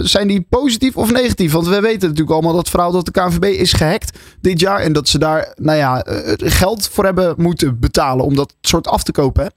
zijn 0.00 0.28
die 0.28 0.46
positief 0.50 0.96
of 0.96 1.12
negatief? 1.12 1.52
Want 1.52 1.68
we 1.68 1.80
weten 1.80 2.08
natuurlijk 2.08 2.30
allemaal 2.30 2.54
dat 2.54 2.70
verhaal 2.70 2.92
dat 2.92 3.04
de 3.04 3.10
KNVB 3.10 3.44
is 3.44 3.72
gehackt 3.72 4.36
dit 4.40 4.60
jaar. 4.60 4.80
En 4.80 4.92
dat 4.92 5.08
ze 5.08 5.18
daar 5.18 5.52
nou 5.54 5.78
ja, 5.78 6.04
geld 6.36 6.88
voor 6.88 7.04
hebben 7.04 7.34
moeten 7.36 7.80
betalen 7.80 8.24
om 8.24 8.34
dat 8.34 8.56
soort 8.60 8.88
af 8.88 9.02
te 9.02 9.12
kopen. 9.12 9.50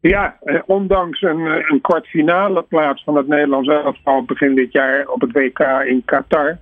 Ja, 0.00 0.36
ondanks 0.66 1.22
een, 1.22 1.40
een 1.68 1.80
kwartfinale 1.80 2.62
plaats 2.62 3.04
van 3.04 3.16
het 3.16 3.28
Nederlands 3.28 3.68
elftal 3.68 4.24
begin 4.24 4.54
dit 4.54 4.72
jaar 4.72 5.06
op 5.06 5.20
het 5.20 5.32
WK 5.32 5.58
in 5.86 6.02
Qatar 6.04 6.58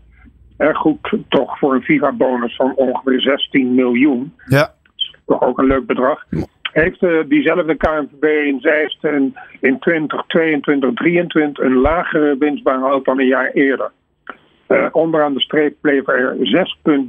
goed 0.59 0.99
toch 1.29 1.59
voor 1.59 1.75
een 1.75 1.83
FIFA-bonus 1.83 2.57
van 2.57 2.75
ongeveer 2.75 3.21
16 3.21 3.75
miljoen. 3.75 4.35
Ja. 4.47 4.73
Toch 5.27 5.43
ook 5.43 5.59
een 5.59 5.67
leuk 5.67 5.87
bedrag. 5.87 6.25
Heeft 6.73 7.03
uh, 7.03 7.21
diezelfde 7.29 7.75
KNVB 7.75 8.25
in 8.25 8.61
Zeist 8.61 9.05
in, 9.05 9.37
in 9.61 9.79
2022, 9.79 10.25
2023 10.27 11.65
een 11.65 11.75
lagere 11.75 12.37
winst 12.39 12.63
behaald 12.63 13.05
dan 13.05 13.21
een 13.21 13.27
jaar 13.27 13.51
eerder. 13.51 13.91
Uh, 14.69 14.87
onderaan 14.93 15.35
de 15.35 15.41
streep 15.41 15.77
bleef 15.81 16.09
er 16.09 16.37
6,3 16.37 16.41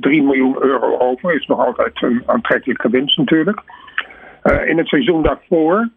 miljoen 0.02 0.64
euro 0.64 0.98
over. 0.98 1.36
Is 1.36 1.46
nog 1.46 1.66
altijd 1.66 2.02
een 2.02 2.24
aantrekkelijke 2.26 2.90
winst 2.90 3.18
natuurlijk. 3.18 3.62
Uh, 4.44 4.68
in 4.68 4.78
het 4.78 4.88
seizoen 4.88 5.24
daarvoor, 5.24 5.90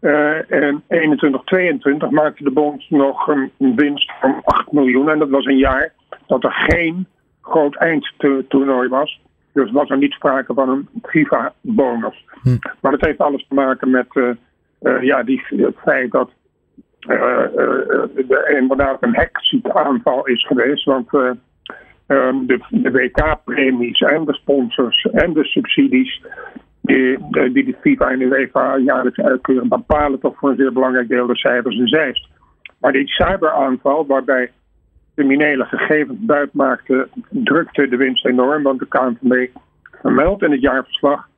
en 0.00 0.82
21-22, 0.88 2.10
maakte 2.10 2.44
de 2.44 2.50
bond 2.50 2.90
nog 2.90 3.26
een 3.28 3.50
winst 3.76 4.12
van 4.20 4.40
8 4.44 4.72
miljoen. 4.72 5.10
En 5.10 5.18
dat 5.18 5.28
was 5.28 5.44
een 5.44 5.58
jaar 5.58 5.92
dat 6.26 6.44
er 6.44 6.52
geen 6.52 7.06
groot 7.40 7.74
eindtoernooi 7.74 8.88
was. 8.88 9.20
Dus 9.52 9.70
was 9.70 9.90
er 9.90 9.98
niet 9.98 10.12
sprake 10.12 10.54
van 10.54 10.68
een 10.68 10.88
FIFA-bonus. 11.02 12.24
Hm. 12.42 12.56
Maar 12.80 12.92
dat 12.92 13.04
heeft 13.04 13.18
alles 13.18 13.46
te 13.48 13.54
maken 13.54 13.90
met 13.90 14.06
uh, 14.12 14.30
uh, 14.82 15.02
ja, 15.02 15.22
die, 15.22 15.42
het 15.48 15.76
feit 15.76 16.10
dat 16.10 16.30
uh, 17.08 17.58
er 18.28 18.56
inderdaad 18.58 19.02
een 19.02 19.14
hackaanval 19.14 20.26
is 20.26 20.46
geweest. 20.46 20.84
Want 20.84 21.12
um, 21.12 22.46
de, 22.46 22.60
de 22.70 22.90
WK-premies 22.90 24.00
en 24.00 24.24
de 24.24 24.34
sponsors 24.34 25.02
en 25.02 25.32
de 25.32 25.44
subsidies 25.44 26.22
die, 26.82 27.18
die 27.52 27.64
de 27.64 27.76
FIFA 27.80 28.10
en 28.10 28.18
de 28.18 28.24
UEFA 28.24 28.76
jaarlijks 28.76 29.18
uitkeuren, 29.18 29.68
bepalen 29.68 30.20
toch 30.20 30.38
voor 30.38 30.50
een 30.50 30.56
zeer 30.56 30.72
belangrijk 30.72 31.08
deel 31.08 31.26
de 31.26 31.36
cijfers 31.36 31.76
in 31.76 31.88
Zeist. 31.88 32.28
Maar 32.80 32.92
die 32.92 33.08
cyberaanval, 33.08 34.06
waarbij 34.06 34.50
criminele 35.18 35.64
gegevens 35.64 36.18
buit 36.20 36.52
maakte, 36.52 37.08
drukte 37.28 37.88
de 37.88 37.96
winst 37.96 38.26
enorm. 38.26 38.62
Want 38.62 38.78
de 38.78 38.86
KNVB 38.88 39.48
vermeldt 40.00 40.42
in 40.42 40.50
het 40.50 40.60
jaarverslag 40.60 41.28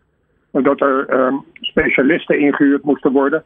dat 0.51 0.81
er 0.81 1.27
um, 1.27 1.45
specialisten 1.61 2.39
ingehuurd 2.39 2.85
moesten 2.85 3.13
worden 3.13 3.45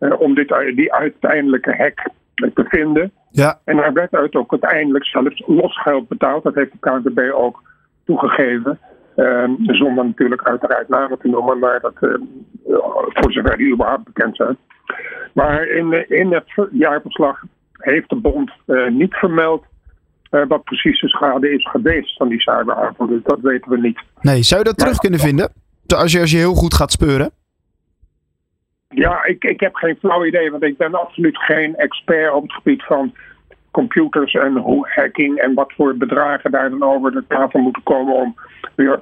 uh, 0.00 0.20
om 0.20 0.34
dit, 0.34 0.48
die 0.74 0.92
uiteindelijke 0.92 1.76
hack 1.76 2.08
te 2.34 2.64
vinden. 2.68 3.12
Ja. 3.30 3.58
En 3.64 3.76
daar 3.76 3.92
werd 3.92 4.14
uit 4.14 4.34
ook 4.34 4.50
uiteindelijk 4.50 5.04
zelfs 5.04 5.42
losgeld 5.46 6.08
betaald. 6.08 6.42
Dat 6.42 6.54
heeft 6.54 6.72
de 6.72 6.78
KNVB 6.80 7.32
ook 7.32 7.62
toegegeven. 8.04 8.78
Um, 9.16 9.56
zonder 9.60 10.04
natuurlijk 10.04 10.48
uiteraard 10.48 10.88
namen 10.88 11.18
te 11.18 11.28
noemen, 11.28 11.58
maar 11.58 11.80
dat, 11.80 11.94
uh, 12.00 12.14
voor 13.08 13.32
zover 13.32 13.56
die 13.56 13.72
überhaupt 13.72 14.04
bekend 14.04 14.36
zijn. 14.36 14.56
Maar 15.32 15.66
in, 15.66 16.08
in 16.08 16.32
het 16.32 16.68
jaarverslag 16.70 17.42
heeft 17.72 18.08
de 18.08 18.16
bond 18.16 18.50
uh, 18.66 18.88
niet 18.88 19.14
vermeld 19.14 19.64
uh, 20.30 20.42
wat 20.48 20.64
precies 20.64 21.00
de 21.00 21.08
schade 21.08 21.50
is 21.50 21.68
geweest 21.70 22.16
van 22.16 22.28
die 22.28 22.40
cyberaanval. 22.40 23.06
Dus 23.06 23.22
dat 23.22 23.40
weten 23.40 23.70
we 23.70 23.78
niet. 23.78 24.00
Nee, 24.20 24.42
zou 24.42 24.60
je 24.60 24.66
dat 24.66 24.78
terug 24.78 24.98
kunnen 24.98 25.20
vinden? 25.20 25.52
Als 25.96 26.12
je, 26.12 26.20
als 26.20 26.30
je 26.30 26.36
heel 26.36 26.54
goed 26.54 26.74
gaat 26.74 26.92
speuren? 26.92 27.30
Ja, 28.88 29.24
ik, 29.24 29.44
ik 29.44 29.60
heb 29.60 29.74
geen 29.74 29.96
flauw 30.00 30.24
idee, 30.24 30.50
want 30.50 30.62
ik 30.62 30.76
ben 30.76 30.94
absoluut 30.94 31.38
geen 31.38 31.76
expert 31.76 32.32
op 32.32 32.42
het 32.42 32.52
gebied 32.52 32.82
van 32.82 33.14
computers 33.70 34.32
en 34.32 34.56
hoe 34.56 34.88
hacking 34.88 35.38
en 35.38 35.54
wat 35.54 35.72
voor 35.76 35.96
bedragen 35.96 36.50
daar 36.50 36.70
dan 36.70 36.82
over 36.82 37.12
de 37.12 37.24
tafel 37.28 37.60
moeten 37.60 37.82
komen 37.82 38.14
om 38.14 38.36
weer 38.74 39.00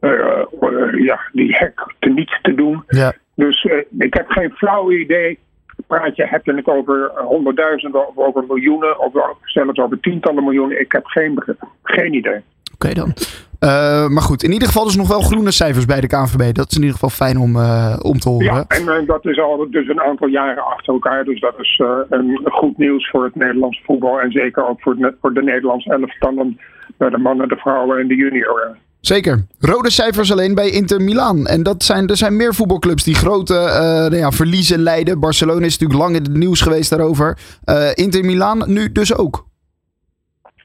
uh, 0.00 0.44
uh, 0.60 1.04
ja, 1.04 1.20
die 1.32 1.54
hack 1.54 1.94
teniet 1.98 2.38
te 2.42 2.54
doen. 2.54 2.82
Ja. 2.86 3.12
Dus 3.34 3.64
ik 3.98 4.14
heb 4.14 4.30
geen 4.30 4.50
flauw 4.50 4.92
idee 4.92 5.38
praat 5.86 6.16
je, 6.16 6.26
heb 6.26 6.44
je 6.44 6.54
het 6.54 6.66
over 6.66 7.10
honderdduizenden 7.14 8.08
of 8.08 8.16
over 8.16 8.44
miljoenen 8.48 8.98
of 8.98 9.12
zelfs 9.44 9.78
over 9.78 10.00
tientallen 10.00 10.44
miljoenen. 10.44 10.80
Ik 10.80 10.92
heb 10.92 11.06
geen, 11.06 11.42
geen 11.82 12.14
idee. 12.14 12.40
Oké 12.74 12.94
dan. 12.94 13.14
Uh, 13.60 14.08
maar 14.08 14.22
goed, 14.22 14.42
in 14.42 14.52
ieder 14.52 14.68
geval 14.68 14.84
dus 14.84 14.96
nog 14.96 15.08
wel 15.08 15.20
groene 15.20 15.50
cijfers 15.50 15.84
bij 15.84 16.00
de 16.00 16.06
KNVB. 16.06 16.54
Dat 16.54 16.70
is 16.70 16.76
in 16.76 16.82
ieder 16.82 16.98
geval 16.98 17.26
fijn 17.26 17.38
om, 17.38 17.56
uh, 17.56 17.96
om 18.02 18.18
te 18.18 18.28
horen. 18.28 18.46
Ja, 18.46 18.64
en 18.68 18.82
uh, 18.82 19.06
dat 19.06 19.26
is 19.26 19.40
al 19.40 19.66
dus 19.70 19.88
een 19.88 20.00
aantal 20.00 20.28
jaren 20.28 20.64
achter 20.64 20.92
elkaar. 20.92 21.24
Dus 21.24 21.40
dat 21.40 21.54
is 21.58 21.82
een 22.08 22.38
goed 22.44 22.78
nieuws 22.78 23.10
voor 23.10 23.24
het 23.24 23.34
Nederlands 23.34 23.82
voetbal. 23.84 24.20
En 24.20 24.30
zeker 24.30 24.68
ook 24.68 24.80
voor, 24.80 25.14
voor 25.20 25.34
de 25.34 25.42
Nederlandse 25.42 25.90
elftallen. 25.90 26.60
De 26.96 27.18
mannen, 27.18 27.48
de 27.48 27.56
vrouwen 27.56 27.98
en 27.98 28.08
de 28.08 28.14
junioren. 28.14 28.78
Zeker. 29.06 29.46
Rode 29.60 29.90
cijfers 29.90 30.32
alleen 30.32 30.54
bij 30.54 30.70
Inter 30.70 31.00
Milaan. 31.00 31.46
En 31.46 31.62
dat 31.62 31.82
zijn, 31.82 32.08
er 32.08 32.16
zijn 32.16 32.36
meer 32.36 32.54
voetbalclubs 32.54 33.04
die 33.04 33.14
grote 33.14 33.54
uh, 33.54 33.80
nou 33.80 34.16
ja, 34.16 34.30
verliezen 34.30 34.78
leiden. 34.78 35.20
Barcelona 35.20 35.66
is 35.66 35.78
natuurlijk 35.78 36.00
lang 36.00 36.16
in 36.16 36.22
het 36.22 36.36
nieuws 36.36 36.60
geweest 36.60 36.90
daarover. 36.90 37.38
Uh, 37.64 37.90
Inter 37.94 38.24
Milaan 38.24 38.72
nu 38.72 38.92
dus 38.92 39.16
ook. 39.16 39.46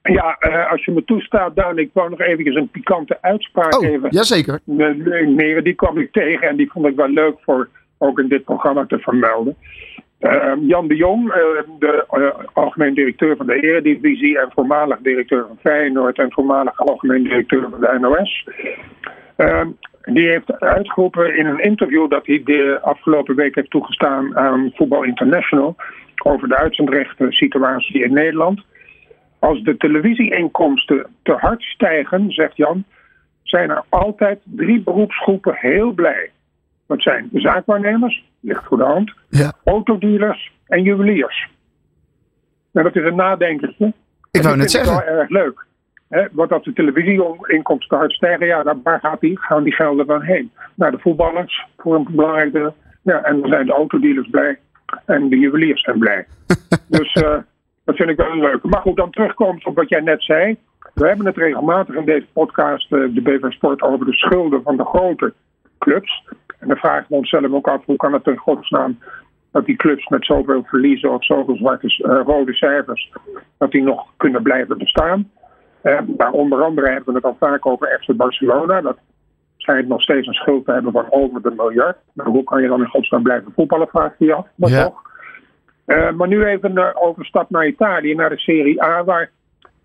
Ja, 0.03 0.37
uh, 0.39 0.71
als 0.71 0.85
je 0.85 0.91
me 0.91 1.03
toestaat, 1.03 1.55
Daan, 1.55 1.77
ik 1.77 1.89
wou 1.93 2.09
nog 2.09 2.19
even 2.19 2.55
een 2.55 2.69
pikante 2.69 3.17
uitspraak 3.21 3.81
oh, 3.81 3.87
even. 3.87 4.09
Jazeker. 4.09 4.59
Nee, 4.65 5.61
die 5.61 5.75
kwam 5.75 5.97
ik 5.97 6.11
tegen 6.11 6.47
en 6.47 6.55
die 6.55 6.71
vond 6.71 6.85
ik 6.85 6.95
wel 6.95 7.09
leuk 7.09 7.35
voor 7.41 7.69
ook 7.97 8.19
in 8.19 8.27
dit 8.27 8.43
programma 8.43 8.85
te 8.85 8.99
vermelden. 8.99 9.55
Uh, 10.21 10.53
Jan 10.67 10.87
de 10.87 10.95
Jong, 10.95 11.27
uh, 11.27 11.33
de 11.79 12.05
uh, 12.11 12.45
algemeen 12.53 12.93
directeur 12.93 13.35
van 13.35 13.45
de 13.45 13.59
Eredivisie 13.61 14.39
en 14.39 14.51
voormalig 14.53 14.99
directeur 14.99 15.45
van 15.47 15.57
Feyenoord 15.61 16.17
en 16.17 16.31
voormalig 16.31 16.79
algemeen 16.79 17.23
directeur 17.23 17.69
van 17.69 17.79
de 17.79 17.97
NOS. 17.99 18.47
Ehm, 19.35 19.67
die 20.03 20.27
heeft 20.27 20.59
uitgeroepen 20.59 21.37
in 21.37 21.45
een 21.45 21.59
interview 21.59 22.09
dat 22.09 22.25
hij 22.25 22.41
de 22.45 22.79
afgelopen 22.81 23.35
week 23.35 23.55
heeft 23.55 23.69
toegestaan 23.69 24.37
aan 24.37 24.71
Voetbal 24.75 25.03
International 25.03 25.75
over 26.23 26.47
de 26.47 26.57
uitzendrechten 26.57 27.31
situatie 27.31 28.03
in 28.03 28.13
Nederland. 28.13 28.61
Als 29.39 29.63
de 29.63 29.77
televisieinkomsten 29.77 31.05
te 31.23 31.31
hard 31.31 31.61
stijgen, 31.61 32.31
zegt 32.31 32.57
Jan, 32.57 32.83
zijn 33.43 33.69
er 33.69 33.83
altijd 33.89 34.39
drie 34.43 34.81
beroepsgroepen 34.81 35.55
heel 35.55 35.91
blij. 35.91 36.29
Dat 36.91 37.01
zijn 37.01 37.29
zaakwaarnemers, 37.33 38.23
ligt 38.39 38.63
voor 38.63 38.77
de 38.77 38.83
hand, 38.83 39.13
ja. 39.29 39.53
autodealers 39.63 40.51
en 40.67 40.83
juweliers. 40.83 41.49
Nou, 42.71 42.91
dat 42.91 43.03
is 43.03 43.09
een 43.09 43.15
nadenkertje. 43.15 43.93
Ik 44.31 44.41
wou 44.41 44.57
net 44.57 44.71
zeggen. 44.71 44.93
Dat 44.93 45.01
is 45.01 45.09
wel 45.09 45.17
erg 45.17 45.29
leuk. 45.29 45.65
He, 46.09 46.27
want 46.31 46.51
als 46.51 46.63
de 46.63 46.73
televisieinkomsten 46.73 47.97
hard 47.97 48.11
stijgen, 48.11 48.45
ja, 48.45 48.63
dan 48.63 48.81
waar 48.83 48.99
gaat 48.99 49.19
die, 49.19 49.39
gaan 49.39 49.63
die 49.63 49.73
gelden 49.73 50.07
dan 50.07 50.21
heen? 50.21 50.51
Naar 50.75 50.91
de 50.91 50.99
voetballers 50.99 51.65
voor 51.77 51.95
een 51.95 52.07
belangrijke. 52.09 52.73
Ja, 53.01 53.23
en 53.23 53.39
dan 53.39 53.49
zijn 53.49 53.65
de 53.65 53.73
autodealers 53.73 54.29
blij 54.29 54.59
en 55.05 55.29
de 55.29 55.39
juweliers 55.39 55.81
zijn 55.81 55.99
blij. 55.99 56.25
dus 56.97 57.15
uh, 57.15 57.37
dat 57.83 57.95
vind 57.95 58.09
ik 58.09 58.17
wel 58.17 58.35
leuk. 58.35 58.63
Maar 58.63 58.81
goed, 58.81 58.95
dan 58.95 59.11
terugkomt 59.11 59.65
op 59.65 59.75
wat 59.75 59.89
jij 59.89 60.01
net 60.01 60.23
zei. 60.23 60.57
We 60.93 61.07
hebben 61.07 61.25
het 61.25 61.37
regelmatig 61.37 61.95
in 61.95 62.05
deze 62.05 62.27
podcast, 62.33 62.91
uh, 62.91 63.15
de 63.15 63.21
BV 63.21 63.51
Sport, 63.51 63.81
over 63.81 64.05
de 64.05 64.13
schulden 64.13 64.63
van 64.63 64.77
de 64.77 64.85
grote 64.85 65.33
clubs. 65.79 66.23
En 66.61 66.67
dan 66.67 66.77
vragen 66.77 67.05
we 67.09 67.15
onszelf 67.15 67.51
ook 67.51 67.67
af 67.67 67.85
hoe 67.85 67.95
kan 67.95 68.13
het 68.13 68.27
in 68.27 68.37
godsnaam 68.37 68.97
dat 69.51 69.65
die 69.65 69.75
clubs 69.75 70.07
met 70.07 70.25
zoveel 70.25 70.63
verliezen 70.63 71.11
of 71.11 71.25
zoveel 71.25 71.55
zwarte 71.55 71.87
uh, 71.87 72.21
rode 72.25 72.53
cijfers, 72.53 73.11
dat 73.57 73.71
die 73.71 73.81
nog 73.81 74.07
kunnen 74.17 74.43
blijven 74.43 74.77
bestaan. 74.77 75.29
Uh, 75.83 75.99
maar 76.17 76.31
onder 76.31 76.63
andere 76.63 76.89
hebben 76.89 77.13
we 77.13 77.13
het 77.13 77.23
al 77.23 77.37
vaak 77.39 77.65
over 77.65 77.99
FC 78.01 78.15
Barcelona. 78.15 78.81
Dat 78.81 78.97
schijnt 79.57 79.87
nog 79.87 80.01
steeds 80.01 80.27
een 80.27 80.33
schuld 80.33 80.65
te 80.65 80.71
hebben 80.71 80.91
van 80.91 81.05
over 81.09 81.41
de 81.41 81.53
miljard. 81.55 81.97
Nou, 82.13 82.29
hoe 82.29 82.43
kan 82.43 82.61
je 82.61 82.67
dan 82.67 82.79
in 82.79 82.87
godsnaam 82.87 83.23
blijven 83.23 83.51
voetballen, 83.55 83.87
vraagt 83.87 84.15
hij 84.17 84.33
af. 84.33 84.47
Maar, 84.55 84.69
Ja. 84.69 84.83
toch. 84.83 85.01
Uh, 85.85 86.11
maar 86.11 86.27
nu 86.27 86.45
even 86.45 86.77
een 86.77 86.95
overstap 86.95 87.49
naar 87.49 87.67
Italië, 87.67 88.15
naar 88.15 88.29
de 88.29 88.37
Serie 88.37 88.83
A, 88.83 89.03
waar 89.03 89.29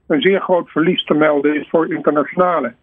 een 0.07 0.21
zeer 0.21 0.41
groot 0.41 0.71
verlies 0.71 1.05
te 1.05 1.15
melden 1.15 1.61
is 1.61 1.69
voor 1.69 1.93
internationale. 1.95 2.75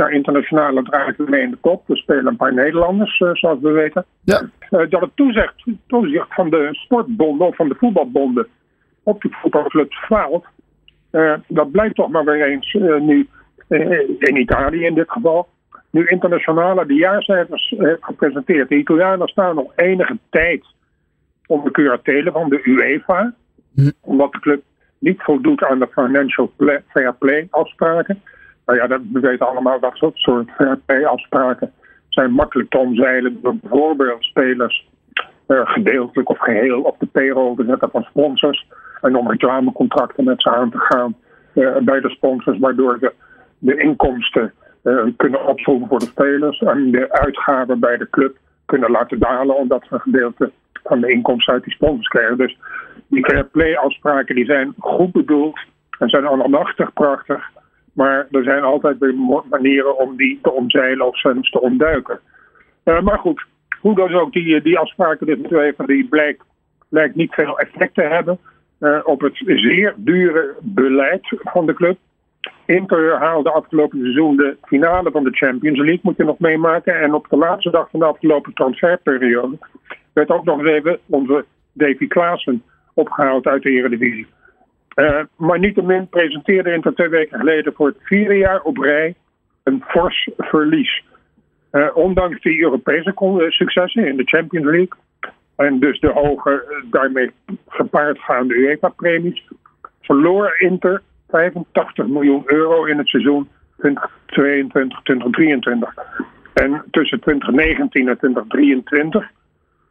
Nou, 0.00 0.12
internationale 0.12 0.82
dragen 0.82 1.30
mee 1.30 1.42
in 1.42 1.50
de 1.50 1.58
top. 1.62 1.90
Er 1.90 1.96
spelen 1.96 2.26
een 2.26 2.36
paar 2.36 2.54
Nederlanders, 2.54 3.20
uh, 3.20 3.30
zoals 3.32 3.60
we 3.60 3.70
weten. 3.70 4.04
Ja. 4.24 4.42
Uh, 4.70 4.90
dat 4.90 5.00
het 5.00 5.10
toezicht, 5.14 5.54
toezicht 5.86 6.34
van 6.34 6.50
de 6.50 6.68
sportbonden 6.72 7.46
of 7.46 7.56
van 7.56 7.68
de 7.68 7.74
voetbalbonden 7.74 8.46
op 9.02 9.22
die 9.22 9.36
voetbalclubs 9.36 10.04
faalt. 10.04 10.44
Uh, 11.12 11.34
dat 11.48 11.70
blijkt 11.70 11.94
toch 11.94 12.08
maar 12.08 12.24
weer 12.24 12.46
eens 12.46 12.72
nu 13.00 13.28
in 14.18 14.36
Italië 14.36 14.84
in 14.84 14.94
dit 14.94 15.10
geval. 15.10 15.48
nu 15.90 16.06
internationale 16.06 16.86
de 16.86 16.94
jaarcijfers 16.94 17.74
heeft 17.78 18.04
gepresenteerd. 18.04 18.68
De 18.68 18.76
Italianen 18.76 19.28
staan 19.28 19.54
nog 19.54 19.72
enige 19.76 20.18
tijd 20.30 20.64
onder 21.46 21.72
curatele 21.72 22.30
van 22.32 22.48
de 22.48 22.60
UEFA. 22.64 23.34
Hm. 23.74 23.90
Omdat 24.00 24.32
de 24.32 24.40
club 24.40 24.62
niet 24.98 25.22
voldoet 25.22 25.64
aan 25.64 25.78
de 25.78 25.88
financial 25.92 26.52
fair 26.88 27.14
play 27.18 27.46
afspraken. 27.50 28.22
Nou 28.70 28.82
ja, 28.82 28.88
dat, 28.88 29.00
we 29.12 29.20
weten 29.20 29.48
allemaal 29.48 29.80
dat 29.80 29.94
soort, 29.94 30.16
soort 30.16 30.50
play 30.86 31.04
afspraken 31.04 31.72
zijn 32.08 32.32
makkelijk 32.32 32.70
te 32.70 32.78
omzeilen 32.78 33.38
door 33.42 33.56
bijvoorbeeld 33.56 34.24
spelers 34.24 34.88
eh, 35.46 35.60
gedeeltelijk 35.64 36.28
of 36.28 36.38
geheel 36.38 36.82
op 36.82 36.96
de 36.98 37.06
payroll 37.06 37.56
te 37.56 37.64
zetten 37.64 37.90
van 37.90 38.02
sponsors. 38.02 38.66
En 39.00 39.16
om 39.16 39.30
reclamecontracten 39.30 40.24
met 40.24 40.42
ze 40.42 40.50
aan 40.50 40.70
te 40.70 40.78
gaan 40.78 41.16
eh, 41.54 41.76
bij 41.76 42.00
de 42.00 42.08
sponsors, 42.08 42.58
waardoor 42.58 42.96
ze 43.00 43.12
de 43.58 43.76
inkomsten 43.76 44.52
eh, 44.82 45.02
kunnen 45.16 45.46
opvoeren 45.46 45.88
voor 45.88 45.98
de 45.98 46.04
spelers 46.04 46.58
en 46.58 46.90
de 46.90 47.12
uitgaven 47.12 47.80
bij 47.80 47.96
de 47.96 48.10
club 48.10 48.36
kunnen 48.64 48.90
laten 48.90 49.18
dalen, 49.18 49.56
omdat 49.56 49.84
ze 49.88 49.94
een 49.94 50.00
gedeelte 50.00 50.50
van 50.84 51.00
de 51.00 51.10
inkomsten 51.12 51.54
uit 51.54 51.64
die 51.64 51.72
sponsors 51.72 52.08
krijgen. 52.08 52.36
Dus 52.36 52.58
die 53.06 53.24
fair 53.24 53.44
play 53.44 53.76
afspraken 53.76 54.34
die 54.34 54.44
zijn 54.44 54.74
goed 54.78 55.12
bedoeld 55.12 55.58
en 55.98 56.08
zijn 56.08 56.26
allemachtig 56.26 56.92
prachtig. 56.92 57.58
Maar 57.92 58.26
er 58.30 58.42
zijn 58.42 58.62
altijd 58.62 59.00
manieren 59.50 59.98
om 59.98 60.16
die 60.16 60.38
te 60.42 60.52
omzeilen 60.52 61.06
of 61.06 61.18
zelfs 61.18 61.50
te 61.50 61.60
ontduiken. 61.60 62.20
Eh, 62.82 63.00
maar 63.00 63.18
goed, 63.18 63.44
hoe 63.80 63.94
dan 63.94 64.14
ook, 64.14 64.32
die, 64.32 64.62
die 64.62 64.78
afspraken 64.78 65.26
dit 65.26 65.42
met 65.42 65.50
UEFA, 65.50 65.84
die 65.84 66.08
blijkt, 66.08 66.44
lijkt 66.88 67.14
niet 67.14 67.34
veel 67.34 67.58
effect 67.58 67.94
te 67.94 68.02
hebben 68.02 68.38
eh, 68.78 68.98
op 69.04 69.20
het 69.20 69.36
zeer 69.44 69.94
dure 69.96 70.54
beleid 70.60 71.20
van 71.42 71.66
de 71.66 71.74
club. 71.74 71.98
Inter 72.66 73.18
haalde 73.18 73.50
afgelopen 73.50 73.98
seizoen 74.00 74.36
de 74.36 74.56
finale 74.62 75.10
van 75.10 75.24
de 75.24 75.30
Champions 75.30 75.78
League, 75.78 76.00
moet 76.02 76.16
je 76.16 76.24
nog 76.24 76.38
meemaken. 76.38 77.00
En 77.00 77.14
op 77.14 77.26
de 77.28 77.36
laatste 77.36 77.70
dag 77.70 77.90
van 77.90 78.00
de 78.00 78.06
afgelopen 78.06 78.52
transferperiode 78.52 79.58
werd 80.12 80.30
ook 80.30 80.44
nog 80.44 80.58
eens 80.58 80.70
even 80.70 80.98
onze 81.06 81.44
Davy 81.72 82.06
Klaassen 82.06 82.62
opgehaald 82.94 83.46
uit 83.46 83.62
de 83.62 83.70
Eredivisie. 83.70 84.26
Eh, 85.00 85.20
maar 85.36 85.58
niettemin 85.58 86.08
presenteerde 86.08 86.72
Inter 86.72 86.94
twee 86.94 87.08
weken 87.08 87.38
geleden 87.38 87.72
voor 87.72 87.86
het 87.86 87.96
vierde 88.00 88.36
jaar 88.36 88.60
op 88.60 88.76
rij 88.76 89.14
een 89.62 89.82
fors 89.86 90.28
verlies. 90.36 91.04
Eh, 91.70 91.88
ondanks 91.94 92.40
die 92.40 92.60
Europese 92.62 93.14
eh, 93.14 93.50
successen 93.50 94.06
in 94.06 94.16
de 94.16 94.24
Champions 94.24 94.66
League 94.66 94.98
en 95.56 95.78
dus 95.78 96.00
de 96.00 96.08
hoge, 96.08 96.82
daarmee 96.90 97.30
gepaard 97.68 98.18
gaande 98.18 98.54
UEFA-premies, 98.54 99.48
verloor 100.00 100.54
Inter 100.58 101.02
85 101.28 102.06
miljoen 102.06 102.42
euro 102.46 102.84
in 102.84 102.98
het 102.98 103.08
seizoen 103.08 103.48
2022-2023. 103.76 103.84
En 106.54 106.84
tussen 106.90 107.20
2019 107.20 108.08
en 108.08 108.18
2023 108.18 109.30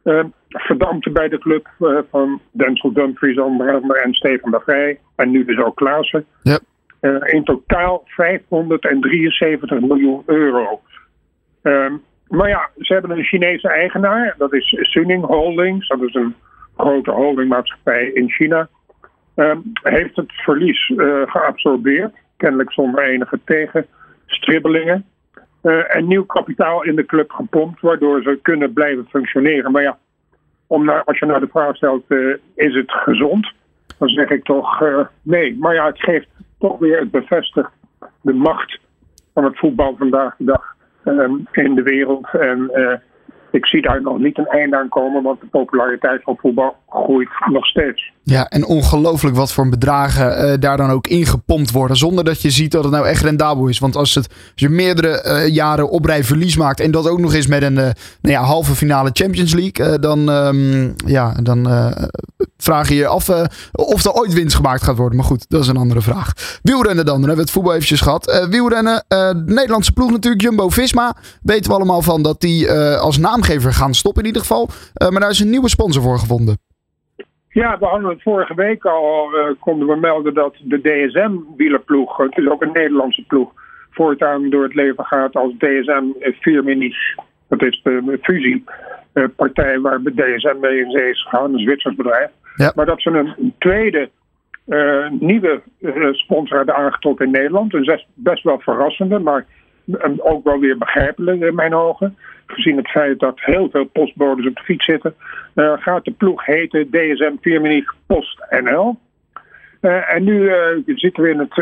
eh, 0.02 0.24
verdampte 0.48 1.10
bij 1.10 1.28
de 1.28 1.38
club 1.38 1.68
eh, 1.78 1.98
van 2.10 2.40
Denzel 2.50 2.92
Dumfries 2.92 3.38
onder 3.38 3.74
andere 3.74 4.00
en 4.00 4.14
Stefan 4.14 4.50
de 4.50 4.60
Vrij 4.60 4.98
en 5.16 5.30
nu 5.30 5.44
dus 5.44 5.58
ook 5.58 5.76
Klaassen. 5.76 6.24
Ja. 6.42 6.58
Eh, 7.00 7.16
in 7.24 7.44
totaal 7.44 8.02
573 8.06 9.80
miljoen 9.80 10.22
euro. 10.26 10.80
Ehm, 11.62 11.92
maar 12.28 12.48
ja, 12.48 12.70
ze 12.78 12.92
hebben 12.92 13.10
een 13.10 13.24
Chinese 13.24 13.68
eigenaar, 13.68 14.34
dat 14.38 14.52
is 14.52 14.76
Suning 14.80 15.24
Holdings, 15.24 15.88
dat 15.88 16.02
is 16.02 16.14
een 16.14 16.34
grote 16.76 17.10
holdingmaatschappij 17.10 18.06
in 18.06 18.30
China. 18.30 18.68
Ehm, 19.34 19.58
heeft 19.82 20.16
het 20.16 20.32
verlies 20.32 20.92
eh, 20.96 21.22
geabsorbeerd, 21.26 22.14
kennelijk 22.36 22.72
zonder 22.72 23.04
enige 23.04 23.40
tegenstribbelingen. 23.44 25.04
Eh, 25.60 25.96
en 25.96 26.06
nieuw 26.06 26.24
kapitaal 26.24 26.84
in 26.84 26.96
de 26.96 27.06
club 27.06 27.30
gepompt, 27.30 27.80
waardoor 27.80 28.22
ze 28.22 28.38
kunnen 28.42 28.72
blijven 28.72 29.06
functioneren. 29.08 29.72
Maar 29.72 29.82
ja, 29.82 29.98
om 30.66 30.84
naar, 30.84 31.04
als 31.04 31.18
je 31.18 31.26
nou 31.26 31.40
de 31.40 31.48
vraag 31.48 31.76
stelt, 31.76 32.04
eh, 32.08 32.18
is 32.54 32.74
het 32.74 32.92
gezond? 32.92 33.52
Dan 33.98 34.08
zeg 34.08 34.28
ik 34.28 34.44
toch 34.44 34.82
eh, 34.82 35.06
nee. 35.22 35.56
Maar 35.58 35.74
ja, 35.74 35.86
het 35.86 36.00
geeft 36.00 36.28
toch 36.58 36.78
weer, 36.78 36.98
het 36.98 37.10
bevestigt 37.10 37.70
de 38.20 38.32
macht 38.32 38.78
van 39.34 39.44
het 39.44 39.58
voetbal 39.58 39.96
vandaag 39.96 40.34
de 40.36 40.44
dag 40.44 40.74
ehm, 41.04 41.34
in 41.52 41.74
de 41.74 41.82
wereld. 41.82 42.28
En 42.32 42.70
ik 43.50 43.66
zie 43.66 43.82
daar 43.82 44.02
nog 44.02 44.18
niet 44.18 44.38
een 44.38 44.46
einde 44.46 44.76
aan 44.76 44.88
komen, 44.88 45.22
want 45.22 45.40
de 45.40 45.46
populariteit 45.46 46.22
van 46.22 46.36
voetbal 46.40 46.76
groeit 46.88 47.28
nog 47.52 47.66
steeds. 47.66 48.12
Ja, 48.22 48.48
en 48.48 48.66
ongelooflijk 48.66 49.36
wat 49.36 49.52
voor 49.52 49.68
bedragen 49.68 50.36
eh, 50.36 50.58
daar 50.58 50.76
dan 50.76 50.90
ook 50.90 51.06
ingepompt 51.06 51.70
worden. 51.70 51.96
Zonder 51.96 52.24
dat 52.24 52.42
je 52.42 52.50
ziet 52.50 52.72
dat 52.72 52.84
het 52.84 52.92
nou 52.92 53.06
echt 53.06 53.22
rendabel 53.22 53.68
is. 53.68 53.78
Want 53.78 53.96
als, 53.96 54.14
het, 54.14 54.28
als 54.28 54.52
je 54.54 54.68
meerdere 54.68 55.22
eh, 55.22 55.54
jaren 55.54 55.90
op 55.90 56.04
rij 56.04 56.24
verlies 56.24 56.56
maakt. 56.56 56.80
En 56.80 56.90
dat 56.90 57.08
ook 57.08 57.18
nog 57.18 57.34
eens 57.34 57.46
met 57.46 57.62
een 57.62 57.78
eh, 57.78 57.90
nou 58.20 58.34
ja, 58.34 58.42
halve 58.42 58.74
finale 58.74 59.10
Champions 59.12 59.54
League. 59.54 59.98
dan 59.98 60.30
ehm, 60.30 60.90
ja, 61.06 61.34
dan 61.42 61.68
vraag 62.62 62.88
je 62.88 63.06
af 63.06 63.28
eh, 63.28 63.44
of 63.72 64.04
er 64.04 64.12
ooit 64.12 64.32
winst 64.32 64.56
gemaakt 64.56 64.82
gaat 64.82 64.96
worden. 64.96 65.16
Maar 65.16 65.26
goed, 65.26 65.50
dat 65.50 65.60
is 65.60 65.68
een 65.68 65.76
andere 65.76 66.00
vraag. 66.00 66.32
Wielrennen 66.62 67.04
dan. 67.04 67.20
Dan 67.20 67.28
hebben 67.28 67.34
we 67.34 67.42
het 67.42 67.50
voetbal 67.50 67.72
eventjes 67.72 68.00
gehad. 68.00 68.28
Eh, 68.28 68.48
wielrennen, 68.48 69.04
eh, 69.08 69.28
de 69.28 69.52
Nederlandse 69.52 69.92
ploeg 69.92 70.10
natuurlijk. 70.10 70.42
Jumbo-Visma. 70.42 71.16
Weten 71.42 71.70
we 71.70 71.76
allemaal 71.76 72.02
van 72.02 72.22
dat 72.22 72.40
die 72.40 72.70
als 72.98 73.18
naamgever 73.18 73.72
gaan 73.72 73.94
stoppen 73.94 74.22
in 74.22 74.28
ieder 74.28 74.42
geval. 74.42 74.68
Maar 75.10 75.20
daar 75.20 75.30
is 75.30 75.40
een 75.40 75.50
nieuwe 75.50 75.68
sponsor 75.68 76.02
voor 76.02 76.18
gevonden. 76.18 76.58
Ja, 77.48 77.78
we 77.78 77.86
hadden 77.86 78.10
het 78.10 78.22
vorige 78.22 78.54
week 78.54 78.84
al, 78.84 79.28
konden 79.58 79.88
we 79.88 79.96
melden 79.96 80.34
dat 80.34 80.54
de 80.62 80.80
DSM-wielerploeg, 80.80 82.16
het 82.16 82.38
is 82.38 82.48
ook 82.48 82.62
een 82.62 82.72
Nederlandse 82.72 83.22
ploeg, 83.22 83.52
voortaan 83.90 84.50
door 84.50 84.62
het 84.62 84.74
leven 84.74 85.04
gaat 85.04 85.36
als 85.36 85.52
DSM 85.58 86.04
Firmenich. 86.40 87.14
Dat 87.48 87.62
is 87.62 87.80
de 87.82 88.18
fusiepartij 88.22 89.80
waar 89.80 90.00
DSM 90.02 90.56
mee 90.60 90.78
in 90.78 90.90
zee 90.90 91.10
is 91.10 91.22
gegaan, 91.22 91.52
een 91.52 91.58
Zwitsers 91.58 91.94
bedrijf. 91.94 92.30
Maar 92.74 92.86
dat 92.86 93.00
ze 93.00 93.10
een, 93.10 93.54
tweede 93.58 94.10
eh, 94.66 95.10
nieuwe 95.10 95.62
eh, 95.80 96.12
sponsor 96.12 96.56
hebben 96.56 96.76
aangetrokken 96.76 97.26
in 97.26 97.32
Nederland. 97.32 97.74
Een 97.74 98.02
best 98.14 98.42
wel 98.42 98.58
verrassende, 98.58 99.18
maar 99.18 99.46
eh, 99.92 100.10
ook 100.18 100.44
wel 100.44 100.58
weer 100.58 100.78
begrijpelijk 100.78 101.40
in 101.40 101.54
mijn 101.54 101.74
ogen. 101.74 102.16
Gezien 102.46 102.76
het 102.76 102.90
feit 102.90 103.18
dat 103.18 103.40
heel 103.40 103.68
veel 103.70 103.84
postbodes 103.84 104.46
op 104.46 104.56
de 104.56 104.62
fiets 104.62 104.84
zitten, 104.84 105.14
eh, 105.54 105.72
gaat 105.78 106.04
de 106.04 106.10
ploeg 106.10 106.46
heten 106.46 106.90
DSM 106.90 107.32
Firmenich 107.40 107.94
Post 108.06 108.44
NL. 108.50 108.98
En 109.80 110.24
nu 110.24 110.50
zitten 110.86 111.22
we 111.22 111.30
in 111.30 111.38
het, 111.38 111.54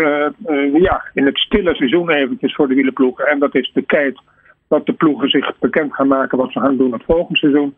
ja, 0.82 1.04
in 1.14 1.26
het 1.26 1.38
stille 1.38 1.74
seizoen 1.74 2.10
eventjes 2.10 2.54
voor 2.54 2.68
de 2.68 2.74
wielerploegen. 2.74 3.26
En 3.26 3.38
dat 3.38 3.54
is 3.54 3.70
de 3.74 3.84
tijd 3.86 4.20
dat 4.68 4.86
de 4.86 4.92
ploegen 4.92 5.28
zich 5.28 5.58
bekend 5.58 5.94
gaan 5.94 6.08
maken 6.08 6.38
wat 6.38 6.52
ze 6.52 6.60
gaan 6.60 6.76
doen 6.76 6.92
het 6.92 7.04
volgende 7.04 7.38
seizoen. 7.38 7.74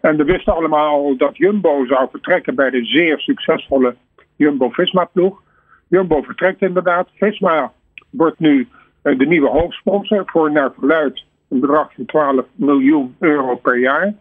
En 0.00 0.16
we 0.16 0.24
wisten 0.24 0.54
allemaal 0.54 0.88
al 0.88 1.16
dat 1.16 1.36
Jumbo 1.36 1.84
zou 1.86 2.08
vertrekken 2.10 2.54
bij 2.54 2.70
de 2.70 2.84
zeer 2.84 3.18
succesvolle 3.18 3.94
Jumbo-Visma-ploeg. 4.36 5.42
Jumbo 5.88 6.22
vertrekt 6.22 6.62
inderdaad. 6.62 7.08
Visma 7.14 7.72
wordt 8.10 8.38
nu 8.38 8.68
eh, 9.02 9.18
de 9.18 9.26
nieuwe 9.26 9.48
hoofdsponsor 9.48 10.22
voor 10.26 10.52
naar 10.52 10.72
verluid 10.78 11.24
een 11.48 11.60
bedrag 11.60 11.94
van 11.94 12.04
12 12.04 12.46
miljoen 12.54 13.16
euro 13.18 13.56
per 13.56 13.78
jaar. 13.78 14.14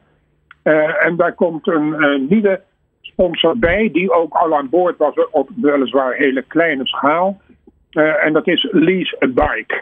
Eh, 0.62 1.06
en 1.06 1.16
daar 1.16 1.34
komt 1.34 1.68
een 1.68 1.94
eh, 1.94 2.20
nieuwe 2.30 2.62
sponsor 3.02 3.58
bij, 3.58 3.90
die 3.92 4.12
ook 4.12 4.34
al 4.34 4.56
aan 4.56 4.70
boord 4.70 4.98
was 4.98 5.14
op 5.32 5.50
weliswaar 5.56 6.14
hele 6.14 6.42
kleine 6.42 6.88
schaal. 6.88 7.42
En 8.22 8.34
dat 8.34 8.48
is 8.48 8.68
Lease 8.72 9.18
a 9.24 9.28
Bike. 9.28 9.82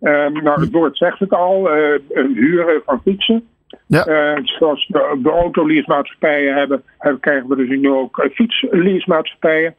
Eh, 0.00 0.42
nou, 0.42 0.60
het 0.60 0.70
woord 0.70 0.96
zegt 0.96 1.18
het 1.18 1.32
al, 1.32 1.70
een 2.10 2.34
huren 2.34 2.82
van 2.84 3.00
fietsen. 3.02 3.48
Ja. 3.86 4.04
Eh, 4.04 4.38
zoals 4.44 4.86
de, 4.86 5.18
de 5.22 5.30
autoleasemaatschappijen 5.30 6.54
hebben, 6.54 6.82
hebben, 6.98 7.20
krijgen 7.20 7.48
we 7.48 7.56
dus 7.56 7.68
nu 7.68 7.90
ook 7.90 8.24
uh, 8.24 8.30
fietsleasemaatschappijen. 8.30 9.74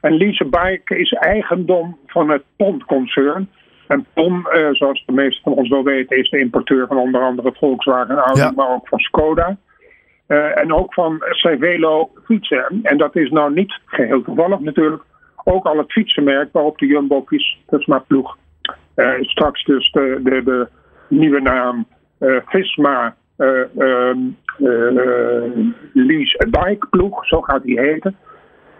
En 0.00 0.16
Lease 0.16 0.44
a 0.44 0.48
Bike 0.48 0.98
is 0.98 1.12
eigendom 1.12 1.98
van 2.06 2.30
het 2.30 2.42
PON-concern. 2.56 3.50
En 3.88 4.06
PON, 4.14 4.46
eh, 4.50 4.68
zoals 4.70 5.04
de 5.06 5.12
meesten 5.12 5.42
van 5.42 5.52
ons 5.52 5.68
wel 5.68 5.82
weten, 5.82 6.16
is 6.16 6.30
de 6.30 6.38
importeur 6.38 6.86
van 6.86 6.96
onder 6.96 7.20
andere 7.20 7.52
Volkswagen, 7.52 8.16
Audi, 8.16 8.40
Ja. 8.40 8.52
maar 8.56 8.70
ook 8.70 8.88
van 8.88 8.98
Skoda. 8.98 9.56
En 10.54 10.72
ook 10.72 10.94
van 10.94 11.16
Cervelo 11.30 12.10
fietsen. 12.24 12.78
En 12.82 12.96
dat 12.96 13.16
is 13.16 13.30
nou 13.30 13.52
niet 13.54 13.80
geheel 13.86 14.22
toevallig 14.22 14.60
natuurlijk. 14.60 15.02
Ook 15.44 15.64
al 15.64 15.78
het 15.78 15.92
fietsenmerk 15.92 16.52
waarop 16.52 16.78
de 16.78 16.86
Jumbo 16.86 17.24
Visma 17.68 17.98
ploeg 17.98 18.36
eh, 18.94 19.10
straks 19.20 19.64
dus 19.64 19.90
de, 19.90 20.20
de, 20.22 20.42
de 20.42 20.68
nieuwe 21.08 21.40
naam 21.40 21.86
Visma 22.46 23.14
Lease 25.92 26.46
a 26.46 26.64
Bike 26.64 26.86
ploeg, 26.90 27.26
zo 27.26 27.40
gaat 27.40 27.62
die 27.62 27.80
heten. 27.80 28.16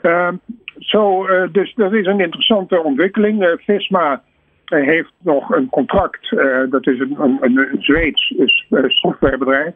Ehm, 0.02 0.34
zo, 0.78 1.26
eh, 1.26 1.48
dus 1.52 1.74
dat 1.74 1.92
is 1.92 2.06
een 2.06 2.20
interessante 2.20 2.82
ontwikkeling. 2.82 3.42
Eh, 3.42 3.52
Visma 3.56 4.22
eh, 4.64 4.84
heeft 4.84 5.12
nog 5.18 5.50
een 5.50 5.68
contract, 5.68 6.32
eh, 6.32 6.60
dat 6.70 6.86
is 6.86 6.98
een, 6.98 7.16
een, 7.20 7.38
een 7.40 7.82
Zweeds 7.82 8.34
eh, 8.70 8.84
softwarebedrijf. 8.86 9.74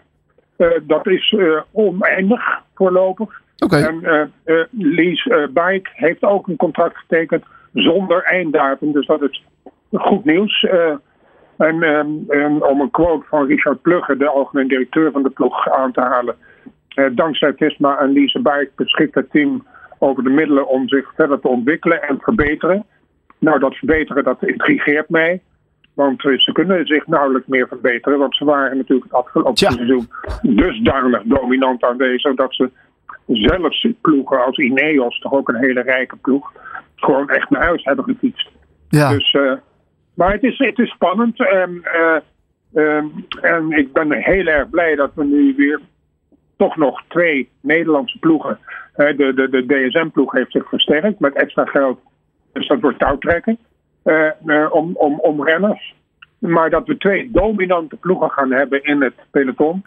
Eh, 0.57 0.71
dat 0.83 1.07
is 1.07 1.35
eh, 1.39 1.61
oneindig 1.73 2.43
voorlopig. 2.75 3.41
Oké. 3.59 3.77
En 3.77 4.05
eh 4.05 4.21
eh, 4.45 4.67
Lease 4.71 5.35
eh, 5.35 5.47
Bike 5.47 5.91
heeft 5.93 6.23
ook 6.23 6.49
een 6.49 6.57
contract 6.57 6.97
getekend 6.97 7.45
zonder 7.73 8.23
einddatum. 8.23 8.93
Dus 8.93 9.07
dat 9.07 9.23
is 9.23 9.45
goed 9.93 10.25
nieuws. 10.25 10.67
Eh, 11.57 11.67
En 11.67 11.83
um, 12.29 12.63
om 12.63 12.81
een 12.81 12.91
quote 12.91 13.27
van 13.29 13.47
Richard 13.47 13.83
Plugge, 13.83 14.17
de 14.17 14.29
algemeen 14.29 14.69
directeur 14.69 15.11
van 15.11 15.23
de 15.23 15.31
ploeg, 15.31 15.69
aan 15.71 15.93
te 15.93 16.01
halen. 16.01 16.35
Uh, 16.95 17.07
dankzij 17.13 17.53
Visma 17.57 17.99
en 17.99 18.11
Lise 18.11 18.41
Bijk 18.41 18.71
beschikt 18.75 19.15
het 19.15 19.31
team 19.31 19.67
over 19.99 20.23
de 20.23 20.31
middelen 20.31 20.69
om 20.69 20.89
zich 20.89 21.13
verder 21.15 21.41
te 21.41 21.49
ontwikkelen 21.49 22.03
en 22.03 22.19
verbeteren. 22.21 22.85
Nou, 23.39 23.59
dat 23.59 23.75
verbeteren, 23.75 24.25
dat 24.25 24.43
intrigeert 24.43 25.09
mij. 25.09 25.41
Want 25.95 26.21
ze 26.21 26.51
kunnen 26.53 26.87
zich 26.87 27.07
nauwelijks 27.07 27.47
meer 27.47 27.69
verbeteren. 27.69 28.19
Want 28.19 28.37
ze 28.37 28.45
waren 28.45 28.77
natuurlijk 28.77 29.11
het 29.11 29.19
afgelopen 29.19 29.57
seizoen 29.57 30.09
dusdanig 30.43 31.23
dominant 31.25 31.85
aanwezig 31.85 32.35
dat 32.35 32.55
ze 32.55 32.71
zelfs 33.27 33.87
ploegen 34.01 34.45
als 34.45 34.57
Ineos, 34.59 35.19
toch 35.19 35.33
ook 35.33 35.49
een 35.49 35.65
hele 35.65 35.81
rijke 35.81 36.17
ploeg, 36.17 36.53
gewoon 36.97 37.29
echt 37.29 37.51
naar 37.51 37.63
huis 37.63 37.85
hebben 37.85 38.05
gefietst. 38.05 38.51
Ja. 38.89 39.11
Dus, 39.11 39.33
uh, 39.33 39.53
maar 40.17 40.33
het 40.33 40.43
is, 40.43 40.59
het 40.59 40.79
is 40.79 40.91
spannend. 40.91 41.49
En, 41.49 41.83
uh, 41.85 42.17
um, 42.75 43.27
en 43.41 43.73
ik 43.73 43.93
ben 43.93 44.13
heel 44.13 44.47
erg 44.47 44.71
blij 44.71 44.95
dat 44.95 45.11
we 45.15 45.25
nu 45.25 45.55
weer 45.57 45.81
toch 46.57 46.77
nog 46.77 47.03
twee 47.09 47.51
Nederlandse 47.61 48.19
ploegen. 48.19 48.59
Uh, 48.97 49.17
de, 49.17 49.35
de, 49.35 49.49
de 49.51 49.67
DSM-ploeg 49.67 50.33
heeft 50.33 50.53
zich 50.53 50.69
versterkt 50.69 51.21
met 51.21 51.35
extra 51.35 51.65
geld. 51.65 52.01
Dus 52.53 52.69
dat 52.69 52.81
wordt 52.81 52.99
touwtrekken 52.99 53.59
om, 54.71 54.97
om, 54.97 55.19
om 55.21 55.45
renners. 55.45 55.95
Maar 56.39 56.71
dat 56.71 56.87
we 56.87 56.97
twee 56.97 57.31
dominante 57.33 57.97
ploegen 57.97 58.31
gaan 58.31 58.53
hebben 58.53 58.83
in 58.83 59.03
het 59.03 59.15
peloton. 59.31 59.85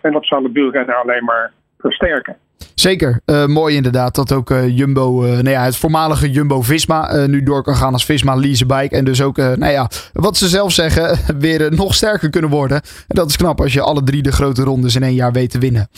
En 0.00 0.12
dat 0.12 0.26
zal 0.26 0.42
het 0.42 0.52
wielrennen 0.52 0.96
alleen 0.96 1.24
maar 1.24 1.52
versterken. 1.78 2.36
Zeker. 2.74 3.20
Uh, 3.26 3.46
mooi 3.46 3.76
inderdaad 3.76 4.14
dat 4.14 4.32
ook 4.32 4.50
uh, 4.50 4.76
Jumbo, 4.76 5.24
uh, 5.24 5.30
nou 5.30 5.48
ja, 5.48 5.64
het 5.64 5.76
voormalige 5.76 6.30
Jumbo-Visma 6.30 7.26
nu 7.26 7.42
door 7.42 7.62
kan 7.62 7.74
gaan 7.74 7.92
als 7.92 8.04
Visma 8.04 8.34
Lease 8.34 8.66
Bike. 8.66 8.96
En 8.96 9.04
dus 9.04 9.22
ook, 9.22 9.36
nou 9.36 9.66
ja, 9.66 9.88
wat 10.12 10.36
ze 10.36 10.48
zelf 10.48 10.72
zeggen, 10.72 11.18
weer 11.38 11.74
nog 11.74 11.94
sterker 11.94 12.30
kunnen 12.30 12.50
worden. 12.50 12.76
En 12.76 13.14
dat 13.14 13.28
is 13.28 13.36
knap 13.36 13.60
als 13.60 13.72
je 13.72 13.80
alle 13.80 14.02
drie 14.02 14.22
de 14.22 14.32
grote 14.32 14.62
rondes 14.62 14.96
in 14.96 15.02
één 15.02 15.14
jaar 15.14 15.32
weet 15.32 15.50
te 15.50 15.58
winnen. 15.58 15.88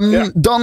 Um, 0.00 0.10
ja. 0.10 0.30
Dan 0.34 0.60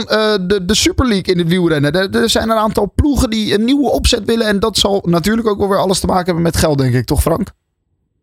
de, 0.48 0.60
de 0.66 0.76
Super 0.76 1.08
League 1.08 1.34
in 1.34 1.40
het 1.40 1.48
wielrennen. 1.48 1.92
Er, 1.92 2.22
er, 2.22 2.30
zijn 2.30 2.50
een 2.50 2.58
aantal 2.58 2.92
ploegen 2.96 3.30
die 3.30 3.54
een 3.54 3.66
nieuwe 3.66 3.90
opzet 3.90 4.26
willen. 4.26 4.48
En 4.48 4.60
dat 4.60 4.78
zal 4.78 5.04
natuurlijk 5.08 5.48
ook 5.48 5.58
wel 5.58 5.70
weer 5.70 5.78
alles 5.78 6.00
te 6.00 6.08
maken 6.08 6.26
hebben 6.26 6.44
met 6.44 6.58
geld, 6.58 6.78
denk 6.78 6.94
ik, 6.94 7.06
toch 7.06 7.22
Frank? 7.22 7.48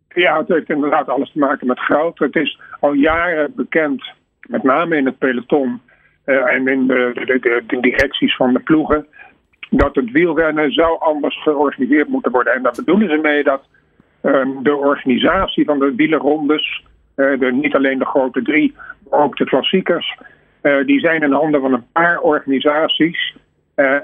Ja, 0.09 0.39
het 0.39 0.49
heeft 0.49 0.71
inderdaad 0.71 1.09
alles 1.09 1.33
te 1.33 1.39
maken 1.39 1.67
met 1.67 1.81
geld. 1.81 2.19
Het 2.19 2.37
is 2.37 2.61
al 2.81 2.93
jaren 2.93 3.53
bekend, 3.57 4.05
met 4.41 4.63
name 4.63 4.97
in 4.97 5.07
het 5.07 5.19
peloton 5.19 5.81
en 6.35 6.69
in 6.69 6.87
de, 6.87 7.11
de, 7.15 7.63
de, 7.67 7.81
directies 7.81 8.37
van 8.37 8.53
de 8.53 8.59
ploegen, 8.59 9.07
dat 9.71 9.95
het 9.95 10.11
wielrennen 10.11 10.73
zou 10.73 10.99
anders 10.99 11.43
georganiseerd 11.43 12.09
moeten 12.09 12.33
worden. 12.33 12.53
En 12.53 12.63
daar 12.63 12.75
bedoelen 12.77 13.09
ze 13.09 13.17
mee 13.17 13.45
dat 13.45 13.63
um, 14.23 14.63
de 14.63 14.77
organisatie 14.77 15.65
van 15.65 15.79
de 15.79 15.95
wielerrondes, 15.95 16.85
uh, 17.17 17.39
de, 17.39 17.53
niet 17.53 17.75
alleen 17.75 17.99
de 17.99 18.05
grote 18.05 18.43
drie, 18.43 18.75
maar 19.11 19.21
ook 19.21 19.37
de 19.37 19.45
klassiekers, 19.45 20.19
die 20.87 21.01
zijn 21.01 21.23
in 21.23 21.33
handen 21.33 21.61
van 21.61 21.73
een 21.73 21.87
paar 21.93 22.21
organisaties. 22.21 23.37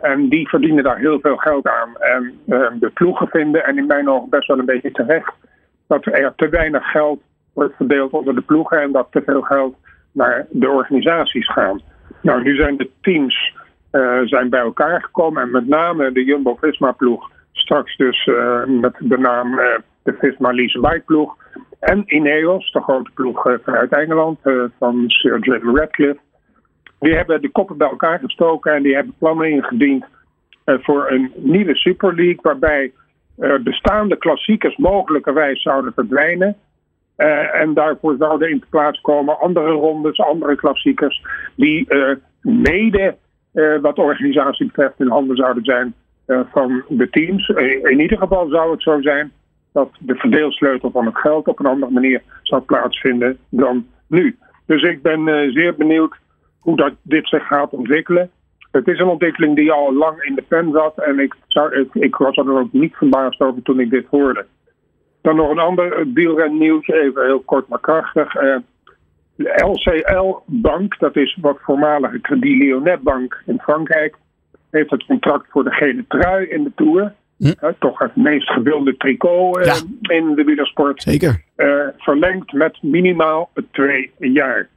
en 0.02 0.28
die 0.28 0.48
verdienen 0.48 0.84
daar 0.84 0.98
heel 0.98 1.20
veel 1.20 1.37
geld 1.37 1.68
aan. 1.68 1.96
En 1.98 2.38
ehm, 2.48 2.78
de 2.78 2.90
ploegen 2.90 3.28
vinden, 3.28 3.64
en 3.64 3.78
in 3.78 3.87
mijn 3.87 4.08
ogen 4.08 4.28
best 4.28 4.46
wel 4.46 4.58
een 4.58 4.64
beetje 4.64 4.90
terecht, 4.90 5.32
dat 5.87 6.06
er 6.06 6.32
te 6.37 6.48
weinig 6.48 6.90
geld 6.90 7.20
wordt 7.52 7.76
verdeeld 7.76 8.12
onder 8.12 8.34
de 8.34 8.40
ploegen 8.40 8.80
en 8.80 8.92
dat 8.92 9.06
te 9.10 9.22
veel 9.26 9.42
geld 9.42 9.76
naar 10.12 10.46
de 10.50 10.68
organisaties 10.68 11.52
gaat. 11.52 11.82
Nou, 12.24 12.42
nu 12.42 12.56
zijn 12.56 12.76
de 12.76 12.90
teams 13.00 13.54
uh, 13.92 14.20
zijn 14.24 14.50
bij 14.50 14.60
elkaar 14.60 15.02
gekomen 15.02 15.42
en 15.42 15.50
met 15.50 15.68
name 15.68 16.12
de 16.12 16.24
Jumbo-Visma-ploeg, 16.24 17.30
straks 17.52 17.96
dus 17.96 18.26
uh, 18.26 18.64
met 18.64 18.94
de 18.98 19.18
naam 19.18 19.58
uh, 19.58 19.64
de 20.02 20.12
Visma 20.18 20.50
Bike 20.52 21.02
ploeg 21.06 21.37
en 21.80 22.02
Ineos, 22.06 22.72
de 22.72 22.80
grote 22.80 23.10
ploeg 23.14 23.58
vanuit 23.64 23.92
Engeland 23.92 24.38
van 24.78 25.04
Sir 25.06 25.38
Jim 25.38 25.76
Radcliffe. 25.76 26.20
Die 27.00 27.14
hebben 27.14 27.42
de 27.42 27.50
koppen 27.50 27.76
bij 27.76 27.88
elkaar 27.88 28.18
gestoken 28.18 28.72
en 28.72 28.82
die 28.82 28.94
hebben 28.94 29.14
plannen 29.18 29.50
ingediend 29.50 30.04
voor 30.64 31.10
een 31.10 31.32
nieuwe 31.34 31.76
Super 31.76 32.14
League 32.14 32.38
waarbij 32.42 32.92
bestaande 33.62 34.16
klassiekers 34.16 34.76
mogelijkerwijs 34.76 35.62
zouden 35.62 35.92
verdwijnen. 35.94 36.56
Uh, 37.16 37.61
en 37.61 37.74
daarvoor 37.74 38.16
zouden 38.18 38.50
in 38.50 38.64
plaats 38.70 39.00
komen 39.00 39.40
andere 39.40 39.70
rondes, 39.70 40.18
andere 40.18 40.57
klassiekers, 40.57 41.22
die 41.55 41.87
uh, 41.88 42.16
mede 42.40 43.16
uh, 43.53 43.81
wat 43.81 43.98
organisatie 43.98 44.66
betreft 44.66 45.00
in 45.00 45.09
handen 45.09 45.37
zouden 45.37 45.64
zijn 45.64 45.94
van 46.53 46.83
de 46.88 47.11
teams. 47.11 47.48
in 47.83 48.00
ieder 48.00 48.18
geval 48.18 48.48
zou 48.48 48.70
het 48.70 48.83
zo 48.83 49.00
zijn 49.00 49.33
dat 49.72 49.90
de 49.98 50.14
verdeelsleutel 50.14 50.90
van 50.90 51.07
het 51.07 51.16
geld 51.16 51.48
op 51.48 51.59
een 51.59 51.66
andere 51.66 51.92
manier 51.92 52.22
zou 52.42 52.62
plaatsvinden 52.62 53.38
dan 53.48 53.87
nu. 54.07 54.37
Dus 54.66 54.83
ik 54.83 55.03
ben 55.03 55.50
zeer 55.53 55.74
benieuwd 55.74 56.16
hoe 56.59 56.77
dat, 56.77 56.92
dit 57.03 57.29
zich 57.29 57.46
gaat 57.46 57.70
ontwikkelen. 57.70 58.31
Het 58.70 58.88
is 58.88 58.98
een 58.98 59.09
ontwikkeling 59.09 59.57
die 59.57 59.72
al 59.72 59.94
lang 59.94 60.22
in 60.22 60.35
de 60.35 60.42
pen 60.42 60.72
zat 60.72 60.98
en 60.98 61.18
ik, 61.18 61.35
zou, 61.46 61.81
ik, 61.81 61.94
ik 61.94 62.16
was 62.16 62.37
er 62.37 62.59
ook 62.59 62.72
niet 62.72 62.94
verbaasd 62.94 63.40
over 63.40 63.62
toen 63.62 63.81
ik 63.81 63.90
dit 63.90 64.07
hoorde. 64.11 64.46
Dan 65.24 65.37
nog 65.37 65.50
een 65.50 65.58
ander 65.58 66.06
wielrennieuwtje, 66.14 67.02
even 67.02 67.24
heel 67.24 67.40
kort 67.40 67.68
maar 67.68 67.80
krachtig. 67.80 68.34
Uh, 68.34 68.56
de 69.34 69.64
LCL 69.72 70.42
Bank, 70.46 70.98
dat 70.98 71.16
is 71.16 71.38
wat 71.40 71.58
voormalige 71.60 72.20
Credit 72.20 72.58
Lyonnais 72.58 73.00
Bank 73.02 73.42
in 73.46 73.58
Frankrijk, 73.58 74.16
heeft 74.70 74.90
het 74.90 75.06
contract 75.06 75.46
voor 75.50 75.64
de 75.64 75.70
gele 75.70 76.04
trui 76.08 76.46
in 76.46 76.64
de 76.64 76.72
Tour. 76.74 77.14
Hm. 77.37 77.46
Uh, 77.46 77.70
toch 77.78 77.98
het 77.98 78.16
meest 78.16 78.50
gewilde 78.50 78.96
tricot 78.96 79.58
uh, 79.58 79.74
in 80.00 80.34
de 80.34 80.44
wielersport. 80.44 81.02
Zeker. 81.02 81.42
verlengd 81.96 82.52
met 82.52 82.82
minimaal 82.82 83.50
twee 83.70 84.10
jaar. 84.18 84.68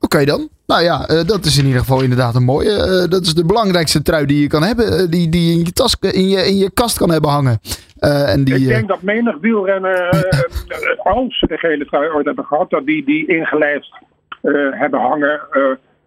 Oké 0.00 0.24
dan. 0.24 0.48
Nou 0.66 0.82
ja, 0.82 1.06
dat 1.06 1.44
is 1.44 1.58
in 1.58 1.64
ieder 1.64 1.80
geval 1.80 2.02
inderdaad 2.02 2.34
een 2.34 2.44
mooie. 2.44 3.06
dat 3.08 3.22
is 3.22 3.34
de 3.34 3.44
belangrijkste 3.44 4.02
trui 4.02 4.26
die 4.26 4.40
je 4.40 4.46
kan 4.46 4.62
hebben. 4.62 5.10
die, 5.10 5.28
die 5.28 5.46
je 5.46 5.52
in 5.52 5.64
je, 5.64 5.72
tas, 5.72 5.96
in, 6.00 6.28
je, 6.28 6.46
in 6.46 6.56
je 6.56 6.70
kast 6.70 6.98
kan 6.98 7.10
hebben 7.10 7.30
hangen. 7.30 7.60
Uh, 8.00 8.32
en 8.32 8.44
die, 8.44 8.54
ik 8.54 8.66
denk 8.66 8.88
dat 8.88 9.02
menig 9.02 9.36
wielrenner, 9.40 10.14
uh, 10.14 11.14
als 11.14 11.38
ze 11.38 11.46
de 11.46 11.58
gele 11.58 11.86
trui 11.86 12.08
ooit 12.10 12.26
hebben 12.26 12.44
gehad, 12.44 12.70
dat 12.70 12.86
die 12.86 13.04
die 13.04 13.26
ingelijfd 13.26 13.92
hebben 14.70 15.00
hangen 15.00 15.40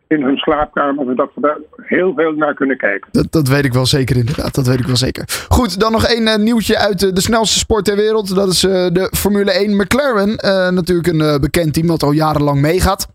in 0.08 0.24
hun 0.24 0.38
slaapkamer. 0.38 1.10
En 1.10 1.16
dat 1.16 1.32
we 1.36 1.42
daar 1.42 1.58
heel 1.76 2.14
veel 2.16 2.32
naar 2.32 2.54
kunnen 2.54 2.78
kijken. 2.78 3.10
Dat, 3.12 3.32
dat 3.32 3.48
weet 3.48 3.66
ik 3.66 3.74
wel 3.74 3.86
zeker 3.86 4.18
inderdaad. 4.18 4.56
Dat 4.56 4.68
weet 4.68 4.80
ik 4.80 4.86
wel 4.86 4.96
zeker. 4.96 5.46
Goed, 5.50 5.80
dan 5.80 5.92
nog 5.92 6.06
één 6.06 6.44
nieuwtje 6.44 6.78
uit 6.78 7.16
de 7.16 7.22
snelste 7.22 7.60
sport 7.60 7.86
ter 7.86 7.96
wereld. 7.96 8.36
Dat 8.36 8.52
is 8.52 8.60
de 8.60 9.10
Formule 9.12 9.52
1 9.52 9.76
McLaren. 9.76 10.30
natuurlijk 10.76 11.08
een 11.08 11.42
bekend 11.42 11.74
team 11.74 11.88
dat 11.88 12.04
al 12.04 12.12
jarenlang 12.12 12.62
meegaat. 12.62 13.08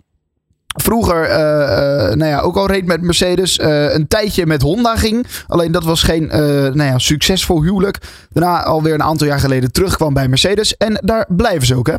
Vroeger, 0.76 1.22
uh, 1.22 1.30
uh, 1.30 2.14
nou 2.14 2.30
ja, 2.30 2.40
ook 2.40 2.56
al 2.56 2.66
reed 2.66 2.86
met 2.86 3.02
Mercedes. 3.02 3.58
Uh, 3.58 3.94
een 3.94 4.08
tijdje 4.08 4.46
met 4.46 4.62
Honda 4.62 4.96
ging. 4.96 5.26
Alleen 5.46 5.72
dat 5.72 5.84
was 5.84 6.02
geen 6.02 6.26
nou 6.26 6.82
ja, 6.82 6.98
succesvol 6.98 7.62
huwelijk. 7.62 7.98
Daarna 8.30 8.62
alweer 8.62 8.94
een 8.94 9.02
aantal 9.02 9.26
jaar 9.26 9.38
geleden 9.38 9.72
terugkwam 9.72 10.14
bij 10.14 10.28
Mercedes. 10.28 10.76
En 10.76 11.00
daar 11.04 11.26
blijven 11.28 11.66
ze 11.66 11.76
ook, 11.76 11.86
hè? 11.86 11.96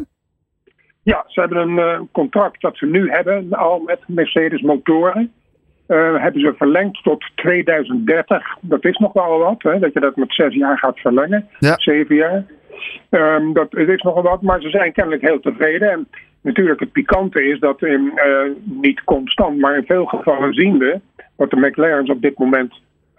Ja, 1.03 1.23
ze 1.27 1.39
hebben 1.39 1.67
een 1.67 2.09
contract 2.11 2.61
dat 2.61 2.77
ze 2.77 2.85
nu 2.85 3.09
hebben, 3.11 3.53
al 3.53 3.79
met 3.85 3.99
Mercedes 4.07 4.61
motoren. 4.61 5.31
hebben 5.87 6.41
ze 6.41 6.53
verlengd 6.57 7.03
tot 7.03 7.25
2030. 7.35 8.57
Dat 8.61 8.85
is 8.85 8.97
nog 8.97 9.13
wel 9.13 9.39
wat, 9.39 9.61
hè, 9.61 9.79
dat 9.79 9.93
je 9.93 9.99
dat 9.99 10.15
met 10.15 10.33
zes 10.33 10.53
jaar 10.53 10.77
gaat 10.77 10.99
verlengen. 10.99 11.47
Ja. 11.59 11.73
Zeven 11.77 12.15
jaar. 12.15 12.45
Um, 13.09 13.53
dat 13.53 13.71
het 13.71 13.89
is 13.89 14.01
nogal 14.01 14.23
wat, 14.23 14.41
maar 14.41 14.61
ze 14.61 14.69
zijn 14.69 14.91
kennelijk 14.91 15.21
heel 15.21 15.39
tevreden. 15.39 15.91
En 15.91 16.07
natuurlijk 16.41 16.79
het 16.79 16.91
pikante 16.91 17.43
is 17.43 17.59
dat 17.59 17.83
in, 17.83 18.11
uh, 18.15 18.51
niet 18.63 19.03
constant, 19.03 19.59
maar 19.59 19.77
in 19.77 19.85
veel 19.85 20.05
gevallen 20.05 20.53
zien 20.53 20.77
we 20.77 20.99
dat 21.37 21.49
de 21.49 21.57
McLaren's 21.57 22.09
op 22.09 22.21
dit 22.21 22.37
moment 22.37 22.73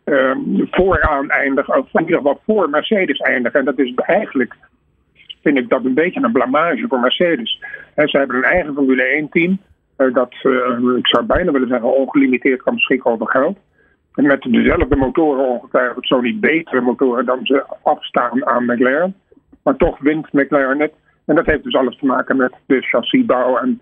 uh, 0.05 0.37
vooraan 0.71 1.31
eindigen, 1.31 1.79
of 1.79 1.87
in 1.93 2.01
ieder 2.01 2.17
geval 2.17 2.41
voor 2.47 2.71
Mercedes 2.71 3.19
eindigen. 3.19 3.59
En 3.59 3.65
dat 3.65 3.79
is 3.79 3.95
eigenlijk, 3.95 4.55
vind 5.43 5.59
ik 5.59 5.69
dat 5.69 5.85
een 5.85 5.95
beetje 5.95 6.23
een 6.23 6.33
blamage 6.33 6.87
voor 6.89 7.01
Mercedes. 7.01 7.63
En 7.95 8.09
ze 8.09 8.19
hebben 8.19 8.37
een 8.37 8.45
eigen 8.45 8.75
Formule 8.75 9.03
1 9.03 9.29
team, 9.29 9.59
uh, 9.99 10.15
dat, 10.15 10.33
ik 10.97 11.07
zou 11.07 11.25
bijna 11.25 11.53
willen 11.53 11.69
zeggen, 11.69 11.97
ongelimiteerd 11.97 12.63
kan 12.63 12.75
beschikken 12.75 13.11
over 13.11 13.29
geld. 13.29 13.59
En 14.15 14.27
met 14.27 14.43
dezelfde 14.43 14.97
motoren 14.97 15.49
ongetwijfeld, 15.49 16.07
zo 16.07 16.21
niet 16.21 16.41
betere 16.41 16.81
motoren 16.81 17.25
dan 17.25 17.39
ze 17.43 17.65
afstaan 17.83 18.47
aan 18.47 18.65
McLaren. 18.65 19.15
Maar 19.69 19.77
toch 19.77 19.99
wint 19.99 20.33
McLaren 20.33 20.81
het. 20.81 20.93
En 21.25 21.35
dat 21.35 21.47
heeft 21.47 21.65
dus 21.65 21.75
alles 21.75 21.99
te 21.99 22.07
maken 22.07 22.37
met 22.37 22.53
de 22.67 22.81
chassisbouw 22.81 23.57
en, 23.59 23.81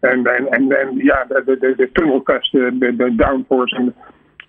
en, 0.00 0.26
en, 0.26 0.48
en, 0.48 0.70
en 0.70 0.96
ja, 0.96 1.24
de, 1.28 1.42
de, 1.44 1.74
de, 1.76 1.90
tunnelkasten, 1.92 2.78
de, 2.78 2.96
de 2.96 3.14
downforce 3.14 3.92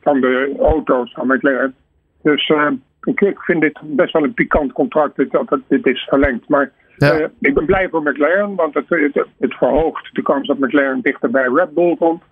van 0.01 0.21
de 0.21 0.55
auto's 0.59 1.13
van 1.13 1.27
McLaren. 1.27 1.75
Dus 2.21 2.49
uh, 2.49 2.71
ik, 3.03 3.21
ik, 3.21 3.39
vind 3.39 3.61
dit 3.61 3.79
best 3.83 4.13
wel 4.13 4.23
een 4.23 4.33
pikant 4.33 4.71
contract 4.71 5.31
dat, 5.31 5.49
dat 5.49 5.59
dit 5.67 5.85
is 5.85 6.03
verlengd. 6.03 6.47
Maar 6.47 6.71
ja. 6.97 7.19
uh, 7.19 7.27
ik 7.39 7.53
ben 7.53 7.65
blij 7.65 7.89
voor 7.89 8.03
McLaren, 8.03 8.55
want 8.55 8.73
het, 8.73 8.89
het, 8.89 9.25
het, 9.39 9.53
verhoogt 9.53 10.15
de 10.15 10.21
kans 10.21 10.47
dat 10.47 10.59
McLaren 10.59 11.01
dichter 11.01 11.29
bij 11.29 11.47
Red 11.53 11.73
Bull 11.73 11.95
komt. 11.95 12.23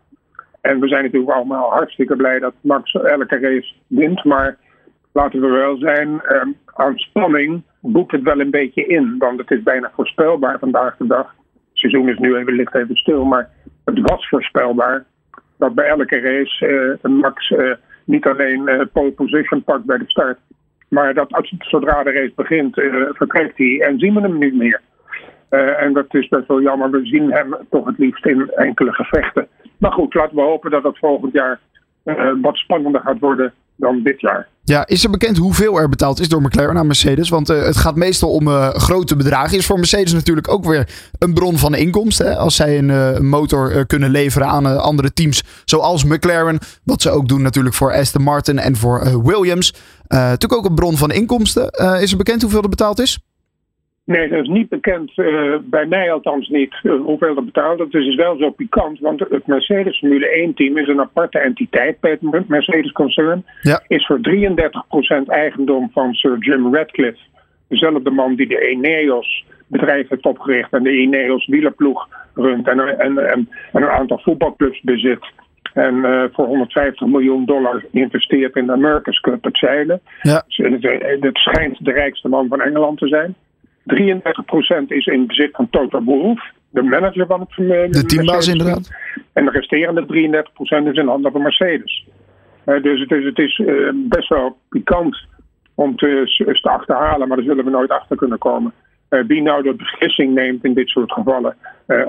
En 0.61 0.79
we 0.79 0.87
zijn 0.87 1.03
natuurlijk 1.03 1.31
allemaal 1.31 1.69
hartstikke 1.69 2.15
blij 2.15 2.39
dat 2.39 2.53
Max 2.61 2.91
elke 2.93 3.39
race 3.39 3.73
wint. 3.87 4.23
Maar 4.23 4.57
laten 5.11 5.41
we 5.41 5.47
wel 5.47 5.77
zijn, 5.77 6.09
uh, 6.09 6.41
aan 6.73 6.97
spanning 6.97 7.63
boekt 7.79 8.11
het 8.11 8.21
wel 8.21 8.39
een 8.39 8.51
beetje 8.51 8.85
in. 8.85 9.15
Want 9.17 9.39
het 9.39 9.51
is 9.51 9.63
bijna 9.63 9.91
voorspelbaar 9.95 10.59
vandaag 10.59 10.97
de 10.97 11.07
dag. 11.07 11.35
Het 11.53 11.91
seizoen 11.91 12.09
is 12.09 12.17
nu 12.17 12.35
even, 12.35 12.53
ligt 12.53 12.75
even 12.75 12.95
stil, 12.95 13.25
maar 13.25 13.49
het 13.85 13.99
was 13.99 14.29
voorspelbaar 14.29 15.05
dat 15.57 15.75
bij 15.75 15.87
elke 15.87 16.19
race 16.19 16.97
uh, 17.03 17.11
Max 17.11 17.49
uh, 17.49 17.73
niet 18.03 18.25
alleen 18.25 18.69
uh, 18.69 18.81
pole 18.93 19.11
position 19.11 19.63
pakt 19.63 19.85
bij 19.85 19.97
de 19.97 20.07
start, 20.07 20.39
maar 20.89 21.13
dat 21.13 21.33
als, 21.33 21.55
zodra 21.59 22.03
de 22.03 22.11
race 22.11 22.33
begint, 22.35 22.73
vertrekt 23.15 23.57
hij 23.57 23.81
en 23.81 23.99
zien 23.99 24.13
we 24.13 24.21
hem 24.21 24.37
niet 24.37 24.53
meer. 24.53 24.81
en 25.79 25.93
dat 25.93 26.13
is 26.13 26.27
best 26.27 26.47
wel 26.47 26.61
jammer. 26.61 26.91
We 26.91 27.05
zien 27.05 27.31
hem 27.31 27.55
toch 27.69 27.85
het 27.85 27.97
liefst 27.97 28.25
in 28.25 28.49
enkele 28.49 28.93
gevechten. 28.93 29.47
Maar 29.77 29.91
goed, 29.91 30.13
laten 30.13 30.35
we 30.35 30.41
hopen 30.41 30.71
dat 30.71 30.83
dat 30.83 30.97
volgend 30.97 31.33
jaar 31.33 31.59
wat 32.41 32.55
spannender 32.55 33.01
gaat 33.01 33.19
worden 33.19 33.53
dan 33.75 34.03
dit 34.03 34.21
jaar. 34.21 34.47
Ja, 34.69 34.87
is 34.87 35.03
er 35.03 35.09
bekend 35.09 35.37
hoeveel 35.37 35.79
er 35.79 35.89
betaald 35.89 36.19
is 36.19 36.29
door 36.29 36.41
McLaren 36.41 36.77
aan 36.77 36.87
Mercedes? 36.87 37.29
Want 37.29 37.49
uh, 37.49 37.63
het 37.63 37.77
gaat 37.77 37.95
meestal 37.95 38.29
om 38.29 38.47
uh, 38.47 38.69
grote 38.69 39.15
bedragen. 39.15 39.57
Is 39.57 39.65
voor 39.65 39.77
Mercedes 39.77 40.13
natuurlijk 40.13 40.51
ook 40.51 40.65
weer 40.65 40.89
een 41.17 41.33
bron 41.33 41.57
van 41.57 41.75
inkomsten. 41.75 42.37
Als 42.37 42.55
zij 42.55 42.77
een 42.77 42.89
uh, 42.89 43.19
motor 43.19 43.85
kunnen 43.85 44.09
leveren 44.09 44.47
aan 44.47 44.81
andere 44.81 45.13
teams, 45.13 45.43
zoals 45.65 46.03
McLaren. 46.03 46.59
Wat 46.83 47.01
ze 47.01 47.09
ook 47.09 47.27
doen 47.27 47.41
natuurlijk 47.41 47.75
voor 47.75 47.93
Aston 47.93 48.23
Martin 48.23 48.59
en 48.59 48.75
voor 48.75 49.23
Williams. 49.23 49.73
natuurlijk 50.07 50.55
ook 50.55 50.65
een 50.65 50.75
bron 50.75 50.97
van 50.97 51.11
inkomsten. 51.11 51.69
is 52.01 52.11
er 52.11 52.17
bekend 52.17 52.41
hoeveel 52.41 52.61
er 52.61 52.69
betaald 52.69 52.99
is? 52.99 53.19
Nee, 54.07 54.27
dat 54.27 54.41
is 54.41 54.47
niet 54.47 54.69
bekend, 54.69 55.11
uh, 55.15 55.55
bij 55.63 55.85
mij 55.85 56.11
althans 56.11 56.49
niet, 56.49 56.79
uh, 56.83 57.01
hoeveel 57.01 57.35
dat 57.35 57.45
betaalt. 57.45 57.77
Dat 57.77 57.93
is 57.93 58.15
wel 58.15 58.37
zo 58.37 58.49
pikant, 58.49 58.99
want 58.99 59.19
het 59.19 59.47
Mercedes 59.47 59.97
Formule 59.97 60.49
1-team 60.49 60.77
is 60.77 60.87
een 60.87 60.99
aparte 60.99 61.39
entiteit 61.39 61.99
bij 61.99 62.11
het 62.11 62.47
Mercedes-concern. 62.47 63.45
Ja. 63.61 63.83
Is 63.87 64.05
voor 64.05 64.19
33% 64.21 65.27
eigendom 65.27 65.89
van 65.93 66.13
Sir 66.13 66.37
Jim 66.37 66.75
Radcliffe. 66.75 67.19
Dezelfde 67.67 68.09
man 68.09 68.35
die 68.35 68.47
de 68.47 68.69
Ineos 68.69 69.45
bedrijf 69.67 70.09
heeft 70.09 70.25
opgericht 70.25 70.73
en 70.73 70.83
de 70.83 70.97
Ineos 70.97 71.47
wielerploeg 71.47 72.07
runt 72.33 72.67
en, 72.67 72.79
en, 72.79 72.99
en, 72.99 73.17
en 73.17 73.47
een 73.71 73.89
aantal 73.89 74.19
voetbalclubs 74.19 74.81
bezit. 74.81 75.31
En 75.73 75.95
uh, 75.95 76.23
voor 76.31 76.45
150 76.45 77.07
miljoen 77.07 77.45
dollar 77.45 77.83
investeert 77.91 78.55
in 78.55 78.65
de 78.65 78.71
America's 78.71 79.19
Cup, 79.19 79.43
het 79.43 79.57
zeilen. 79.57 80.01
Ja. 80.21 80.43
Dus 80.47 80.57
het 81.19 81.37
schijnt 81.37 81.85
de 81.85 81.91
rijkste 81.91 82.27
man 82.27 82.47
van 82.47 82.61
Engeland 82.61 82.97
te 82.97 83.07
zijn. 83.07 83.35
33% 83.87 84.87
is 84.87 85.05
in 85.05 85.27
bezit 85.27 85.55
van 85.55 85.69
Toto 85.69 86.03
Wolff, 86.03 86.51
de 86.69 86.81
manager 86.81 87.25
van 87.25 87.39
het 87.39 87.93
De 87.93 88.05
teambaas 88.05 88.47
inderdaad. 88.47 88.89
En 89.33 89.45
de 89.45 89.51
resterende 89.51 90.01
33% 90.01 90.87
is 90.87 90.97
in 90.97 91.07
handen 91.07 91.31
van 91.31 91.41
Mercedes. 91.41 92.07
Uh, 92.65 92.81
dus 92.81 92.99
het 92.99 93.11
is, 93.11 93.23
het 93.23 93.39
is 93.39 93.57
uh, 93.57 93.89
best 93.93 94.29
wel 94.29 94.57
pikant 94.69 95.25
om 95.75 95.95
te, 95.95 96.23
te 96.61 96.69
achterhalen, 96.69 97.27
maar 97.27 97.37
daar 97.37 97.45
zullen 97.45 97.65
we 97.65 97.71
nooit 97.71 97.89
achter 97.89 98.17
kunnen 98.17 98.37
komen. 98.37 98.73
wie 99.09 99.41
nou 99.41 99.63
de 99.63 99.73
beslissing 99.73 100.33
neemt 100.33 100.63
in 100.63 100.73
dit 100.73 100.87
soort 100.87 101.11
gevallen 101.11 101.55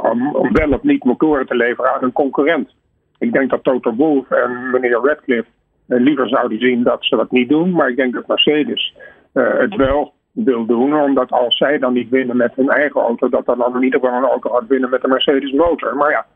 om, 0.03 0.35
om, 0.35 0.53
wel 0.53 0.73
of 0.73 0.83
niet 0.83 1.05
motoren 1.05 1.47
te 1.47 1.57
leveren 1.57 1.95
aan 1.95 2.03
een 2.03 2.13
concurrent. 2.13 2.75
Ik 3.19 3.33
denk 3.33 3.51
dat 3.51 3.65
Toto 3.65 3.95
Wolff 3.95 4.31
en 4.31 4.71
meneer 4.71 5.01
Radcliffe 5.03 5.51
liever 5.87 6.29
zouden 6.29 6.59
zien 6.59 6.83
dat 6.83 7.05
ze 7.05 7.17
dat 7.17 7.31
niet 7.31 7.49
doen, 7.49 7.71
maar 7.71 7.89
ik 7.89 7.97
denk 7.97 8.15
dat 8.15 8.27
Mercedes 8.27 8.95
het 9.33 9.77
wel 9.77 10.13
wil 10.45 10.67
doen. 10.67 11.01
Omdat 11.01 11.31
als 11.31 11.57
zij 11.57 11.79
dan 11.79 11.93
niet 11.93 12.09
winnen 12.09 12.37
met 12.37 12.53
hun 12.55 12.69
eigen 12.69 13.01
auto, 13.01 13.29
dat 13.29 13.47
dan 13.47 13.77
in 13.77 13.83
ieder 13.83 14.01
geval 14.01 14.17
een 14.17 14.29
auto 14.29 14.51
gaat 14.51 14.67
winnen 14.67 14.91
met 14.91 15.03
de 15.03 15.09
Mercedes 15.09 15.53
motor. 15.53 15.97
Maar 15.97 16.11
ja, 16.11 16.27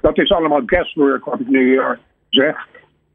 dat 0.00 0.18
is 0.18 0.30
allemaal 0.30 0.62
guesswork 0.66 1.24
wat 1.24 1.40
ik 1.40 1.48
nu 1.48 1.80
zeg. 2.28 2.66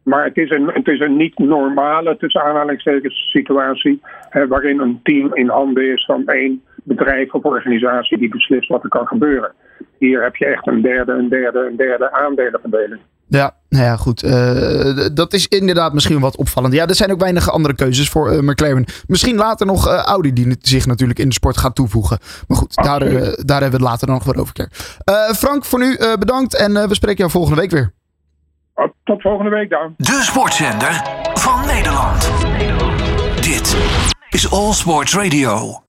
Maar 0.03 0.23
het 0.23 0.37
is 0.37 0.49
een, 0.49 0.67
het 0.67 0.87
is 0.87 0.99
een 0.99 1.17
niet 1.17 1.37
normale, 1.37 2.17
tussen 2.17 2.43
aanhalingstekens, 2.43 3.29
situatie. 3.31 4.01
Eh, 4.29 4.43
waarin 4.47 4.79
een 4.79 4.99
team 5.03 5.35
in 5.35 5.49
handen 5.49 5.91
is 5.91 6.05
van 6.05 6.27
één 6.27 6.63
bedrijf 6.83 7.33
of 7.33 7.43
organisatie 7.43 8.17
die 8.17 8.29
beslist 8.29 8.67
wat 8.67 8.83
er 8.83 8.89
kan 8.89 9.07
gebeuren. 9.07 9.51
Hier 9.97 10.23
heb 10.23 10.35
je 10.35 10.45
echt 10.45 10.67
een 10.67 10.81
derde, 10.81 11.11
een 11.11 11.29
derde, 11.29 11.59
een 11.59 11.75
derde 11.75 12.11
aandelenverdeling. 12.11 13.01
Ja, 13.31 13.55
nou 13.69 13.83
ja, 13.83 13.95
goed. 13.95 14.23
Uh, 14.23 15.07
dat 15.13 15.33
is 15.33 15.47
inderdaad 15.47 15.93
misschien 15.93 16.19
wat 16.19 16.35
opvallend. 16.35 16.73
Ja, 16.73 16.87
er 16.87 16.95
zijn 16.95 17.11
ook 17.11 17.19
weinig 17.19 17.51
andere 17.51 17.75
keuzes 17.75 18.09
voor 18.09 18.33
uh, 18.33 18.39
McLaren. 18.39 18.85
Misschien 19.07 19.35
later 19.35 19.65
nog 19.65 19.87
uh, 19.87 19.93
Audi, 19.93 20.33
die 20.33 20.55
zich 20.61 20.85
natuurlijk 20.85 21.19
in 21.19 21.27
de 21.27 21.33
sport 21.33 21.57
gaat 21.57 21.75
toevoegen. 21.75 22.17
Maar 22.47 22.57
goed, 22.57 22.75
daar, 22.75 22.99
daar 22.99 23.61
hebben 23.61 23.79
we 23.79 23.85
het 23.85 23.91
later 23.91 24.07
nog 24.07 24.23
wat 24.23 24.37
over. 24.37 24.69
Frank, 25.35 25.65
voor 25.65 25.79
nu 25.79 25.97
bedankt 26.19 26.55
en 26.55 26.73
we 26.87 26.95
spreken 26.95 27.17
jou 27.17 27.31
volgende 27.31 27.61
week 27.61 27.71
weer. 27.71 27.93
Tot 29.03 29.21
volgende 29.21 29.49
week 29.49 29.69
dan. 29.69 29.93
De 29.97 30.19
sportzender 30.23 31.03
van 31.33 31.65
Nederland. 31.65 32.29
Dit 33.41 33.77
is 34.29 34.51
All 34.51 34.73
Sports 34.73 35.15
Radio. 35.15 35.83